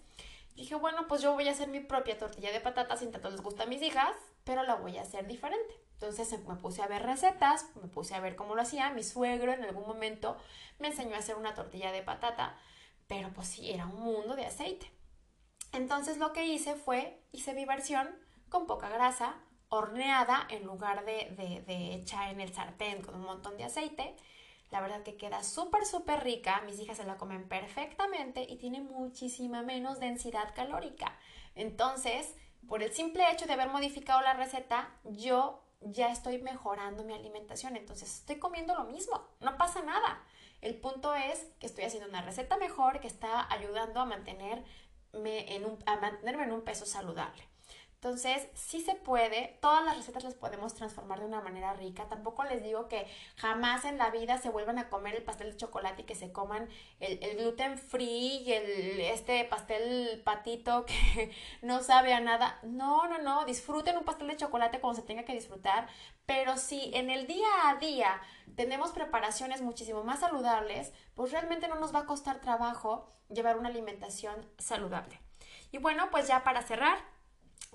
dije, 0.55 0.75
bueno, 0.75 1.07
pues 1.07 1.21
yo 1.21 1.33
voy 1.33 1.47
a 1.47 1.51
hacer 1.51 1.69
mi 1.69 1.79
propia 1.79 2.17
tortilla 2.17 2.51
de 2.51 2.59
patata 2.59 2.97
sin 2.97 3.13
tanto 3.13 3.29
les 3.29 3.41
gusta 3.41 3.63
a 3.63 3.67
mis 3.67 3.81
hijas, 3.81 4.13
pero 4.45 4.63
la 4.63 4.75
voy 4.75 4.97
a 4.97 5.01
hacer 5.01 5.27
diferente. 5.27 5.75
Entonces 5.93 6.31
em, 6.31 6.47
me 6.47 6.55
puse 6.55 6.81
a 6.81 6.87
ver 6.87 7.03
recetas, 7.03 7.65
me 7.81 7.89
puse 7.89 8.15
a 8.15 8.21
ver 8.21 8.35
cómo 8.35 8.55
lo 8.55 8.61
hacía. 8.61 8.91
Mi 8.91 9.03
suegro 9.03 9.51
en 9.51 9.63
algún 9.63 9.85
momento 9.85 10.37
me 10.79 10.87
enseñó 10.87 11.15
a 11.15 11.19
hacer 11.19 11.35
una 11.35 11.53
tortilla 11.53 11.91
de 11.91 12.03
patata, 12.03 12.57
pero 13.07 13.33
pues 13.33 13.47
sí, 13.47 13.71
era 13.71 13.85
un 13.85 14.01
mundo 14.01 14.35
de 14.35 14.45
aceite. 14.45 14.91
Entonces 15.73 16.17
lo 16.17 16.31
que 16.31 16.45
hice 16.45 16.75
fue, 16.75 17.21
hice 17.33 17.53
mi 17.53 17.65
versión 17.65 18.07
con 18.49 18.67
poca 18.67 18.87
grasa, 18.87 19.35
horneada 19.69 20.47
en 20.49 20.63
lugar 20.63 21.05
de, 21.05 21.33
de, 21.35 21.61
de 21.61 22.05
en 22.29 22.39
el 22.39 22.53
sartén 22.53 23.01
con 23.01 23.15
un 23.15 23.23
montón 23.23 23.57
de 23.57 23.65
aceite. 23.65 24.15
La 24.71 24.81
verdad 24.81 25.03
que 25.03 25.17
queda 25.17 25.43
súper, 25.43 25.85
súper 25.85 26.23
rica. 26.23 26.61
Mis 26.65 26.79
hijas 26.79 26.97
se 26.97 27.03
la 27.05 27.17
comen 27.17 27.47
perfectamente 27.47 28.45
y 28.47 28.57
tiene 28.57 28.81
muchísima 28.81 29.61
menos 29.61 29.99
densidad 29.99 30.53
calórica. 30.55 31.17
Entonces, 31.55 32.35
por 32.67 32.83
el 32.83 32.91
simple 32.93 33.31
hecho 33.31 33.45
de 33.45 33.53
haber 33.53 33.69
modificado 33.69 34.21
la 34.21 34.33
receta, 34.33 34.89
yo 35.03 35.61
ya 35.81 36.11
estoy 36.11 36.39
mejorando 36.39 37.03
mi 37.03 37.13
alimentación, 37.13 37.75
entonces 37.75 38.19
estoy 38.19 38.37
comiendo 38.37 38.75
lo 38.75 38.85
mismo, 38.85 39.27
no 39.39 39.57
pasa 39.57 39.81
nada. 39.83 40.23
El 40.61 40.75
punto 40.75 41.13
es 41.13 41.45
que 41.59 41.67
estoy 41.67 41.83
haciendo 41.83 42.09
una 42.09 42.21
receta 42.21 42.57
mejor 42.57 42.99
que 42.99 43.07
está 43.07 43.51
ayudando 43.53 43.99
a, 43.99 44.05
mantenerme 44.05 44.65
en 45.13 45.65
un, 45.65 45.77
a 45.85 45.97
mantenerme 45.97 46.43
en 46.43 46.53
un 46.53 46.61
peso 46.61 46.85
saludable. 46.85 47.43
Entonces, 48.05 48.47
sí 48.53 48.81
se 48.81 48.93
puede, 48.93 49.57
todas 49.61 49.83
las 49.83 49.97
recetas 49.97 50.23
las 50.23 50.35
podemos 50.35 50.75
transformar 50.75 51.21
de 51.21 51.25
una 51.25 51.41
manera 51.41 51.73
rica. 51.73 52.07
Tampoco 52.07 52.43
les 52.43 52.61
digo 52.61 52.87
que 52.87 53.07
jamás 53.35 53.83
en 53.83 53.97
la 53.97 54.11
vida 54.11 54.37
se 54.37 54.51
vuelvan 54.51 54.77
a 54.77 54.89
comer 54.89 55.15
el 55.15 55.23
pastel 55.23 55.49
de 55.49 55.57
chocolate 55.57 56.03
y 56.03 56.05
que 56.05 56.13
se 56.13 56.31
coman 56.31 56.69
el, 56.99 57.17
gluten 57.37 57.79
free 57.79 58.43
y 58.45 58.53
el, 58.53 58.99
este 58.99 59.43
pastel 59.45 60.21
patito 60.23 60.85
que 61.15 61.31
no 61.63 61.81
sabe 61.81 62.13
a 62.13 62.19
nada. 62.19 62.59
No, 62.61 63.07
no, 63.07 63.17
no, 63.17 63.43
disfruten 63.45 63.97
un 63.97 64.03
pastel 64.03 64.27
de 64.27 64.37
chocolate 64.37 64.79
como 64.79 64.93
se 64.93 65.01
tenga 65.01 65.25
que 65.25 65.33
disfrutar. 65.33 65.87
Pero 66.27 66.57
si 66.57 66.91
en 66.93 67.09
el 67.09 67.25
día 67.25 67.47
a 67.63 67.77
día 67.77 68.21
tenemos 68.55 68.91
preparaciones 68.91 69.63
muchísimo 69.63 70.03
más 70.03 70.19
saludables, 70.19 70.93
pues 71.15 71.31
realmente 71.31 71.67
no 71.67 71.79
nos 71.79 71.91
va 71.91 72.01
a 72.01 72.05
costar 72.05 72.39
trabajo 72.39 73.09
llevar 73.29 73.57
una 73.57 73.69
alimentación 73.69 74.47
saludable. 74.59 75.19
Y 75.71 75.79
bueno, 75.79 76.11
pues 76.11 76.27
ya 76.27 76.43
para 76.43 76.61
cerrar, 76.61 76.99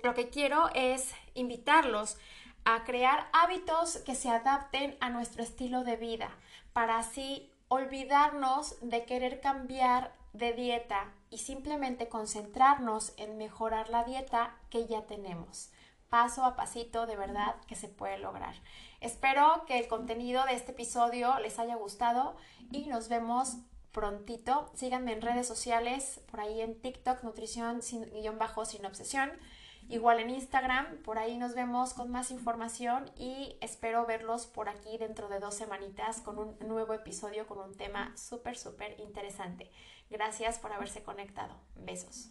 lo 0.03 0.13
que 0.13 0.29
quiero 0.29 0.69
es 0.73 1.11
invitarlos 1.33 2.17
a 2.65 2.83
crear 2.83 3.27
hábitos 3.33 3.97
que 3.97 4.15
se 4.15 4.29
adapten 4.29 4.97
a 4.99 5.09
nuestro 5.09 5.43
estilo 5.43 5.83
de 5.83 5.95
vida 5.95 6.29
para 6.73 6.99
así 6.99 7.51
olvidarnos 7.67 8.75
de 8.81 9.05
querer 9.05 9.39
cambiar 9.39 10.13
de 10.33 10.53
dieta 10.53 11.11
y 11.29 11.39
simplemente 11.39 12.07
concentrarnos 12.07 13.13
en 13.17 13.37
mejorar 13.37 13.89
la 13.89 14.03
dieta 14.03 14.55
que 14.69 14.85
ya 14.87 15.05
tenemos. 15.05 15.71
Paso 16.09 16.43
a 16.43 16.55
pasito, 16.55 17.05
de 17.05 17.15
verdad 17.15 17.55
que 17.67 17.75
se 17.75 17.87
puede 17.87 18.17
lograr. 18.17 18.55
Espero 18.99 19.63
que 19.65 19.79
el 19.79 19.87
contenido 19.87 20.45
de 20.45 20.55
este 20.55 20.73
episodio 20.73 21.39
les 21.39 21.57
haya 21.57 21.75
gustado 21.75 22.35
y 22.71 22.87
nos 22.87 23.07
vemos 23.07 23.57
prontito. 23.93 24.69
Síganme 24.73 25.13
en 25.13 25.21
redes 25.21 25.47
sociales, 25.47 26.19
por 26.29 26.41
ahí 26.41 26.61
en 26.61 26.79
TikTok, 26.81 27.23
nutrición 27.23 27.81
sin 27.81 28.03
guion 28.11 28.37
bajo 28.37 28.65
sin 28.65 28.85
obsesión. 28.85 29.31
Igual 29.91 30.21
en 30.21 30.29
Instagram, 30.29 31.03
por 31.03 31.19
ahí 31.19 31.37
nos 31.37 31.53
vemos 31.53 31.93
con 31.93 32.09
más 32.11 32.31
información 32.31 33.11
y 33.17 33.57
espero 33.59 34.05
verlos 34.05 34.47
por 34.47 34.69
aquí 34.69 34.97
dentro 34.97 35.27
de 35.27 35.41
dos 35.41 35.53
semanitas 35.53 36.21
con 36.21 36.39
un 36.39 36.57
nuevo 36.61 36.93
episodio 36.93 37.45
con 37.45 37.57
un 37.59 37.75
tema 37.75 38.15
súper, 38.15 38.57
súper 38.57 38.97
interesante. 39.01 39.69
Gracias 40.09 40.59
por 40.59 40.71
haberse 40.71 41.03
conectado. 41.03 41.53
Besos. 41.75 42.29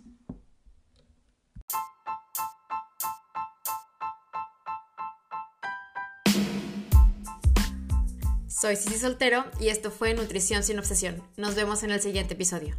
Soy 8.48 8.76
Cici 8.76 8.96
Soltero 8.98 9.44
y 9.60 9.68
esto 9.68 9.90
fue 9.90 10.14
Nutrición 10.14 10.62
sin 10.62 10.78
Obsesión. 10.78 11.22
Nos 11.36 11.56
vemos 11.56 11.82
en 11.82 11.90
el 11.90 12.00
siguiente 12.00 12.32
episodio. 12.32 12.74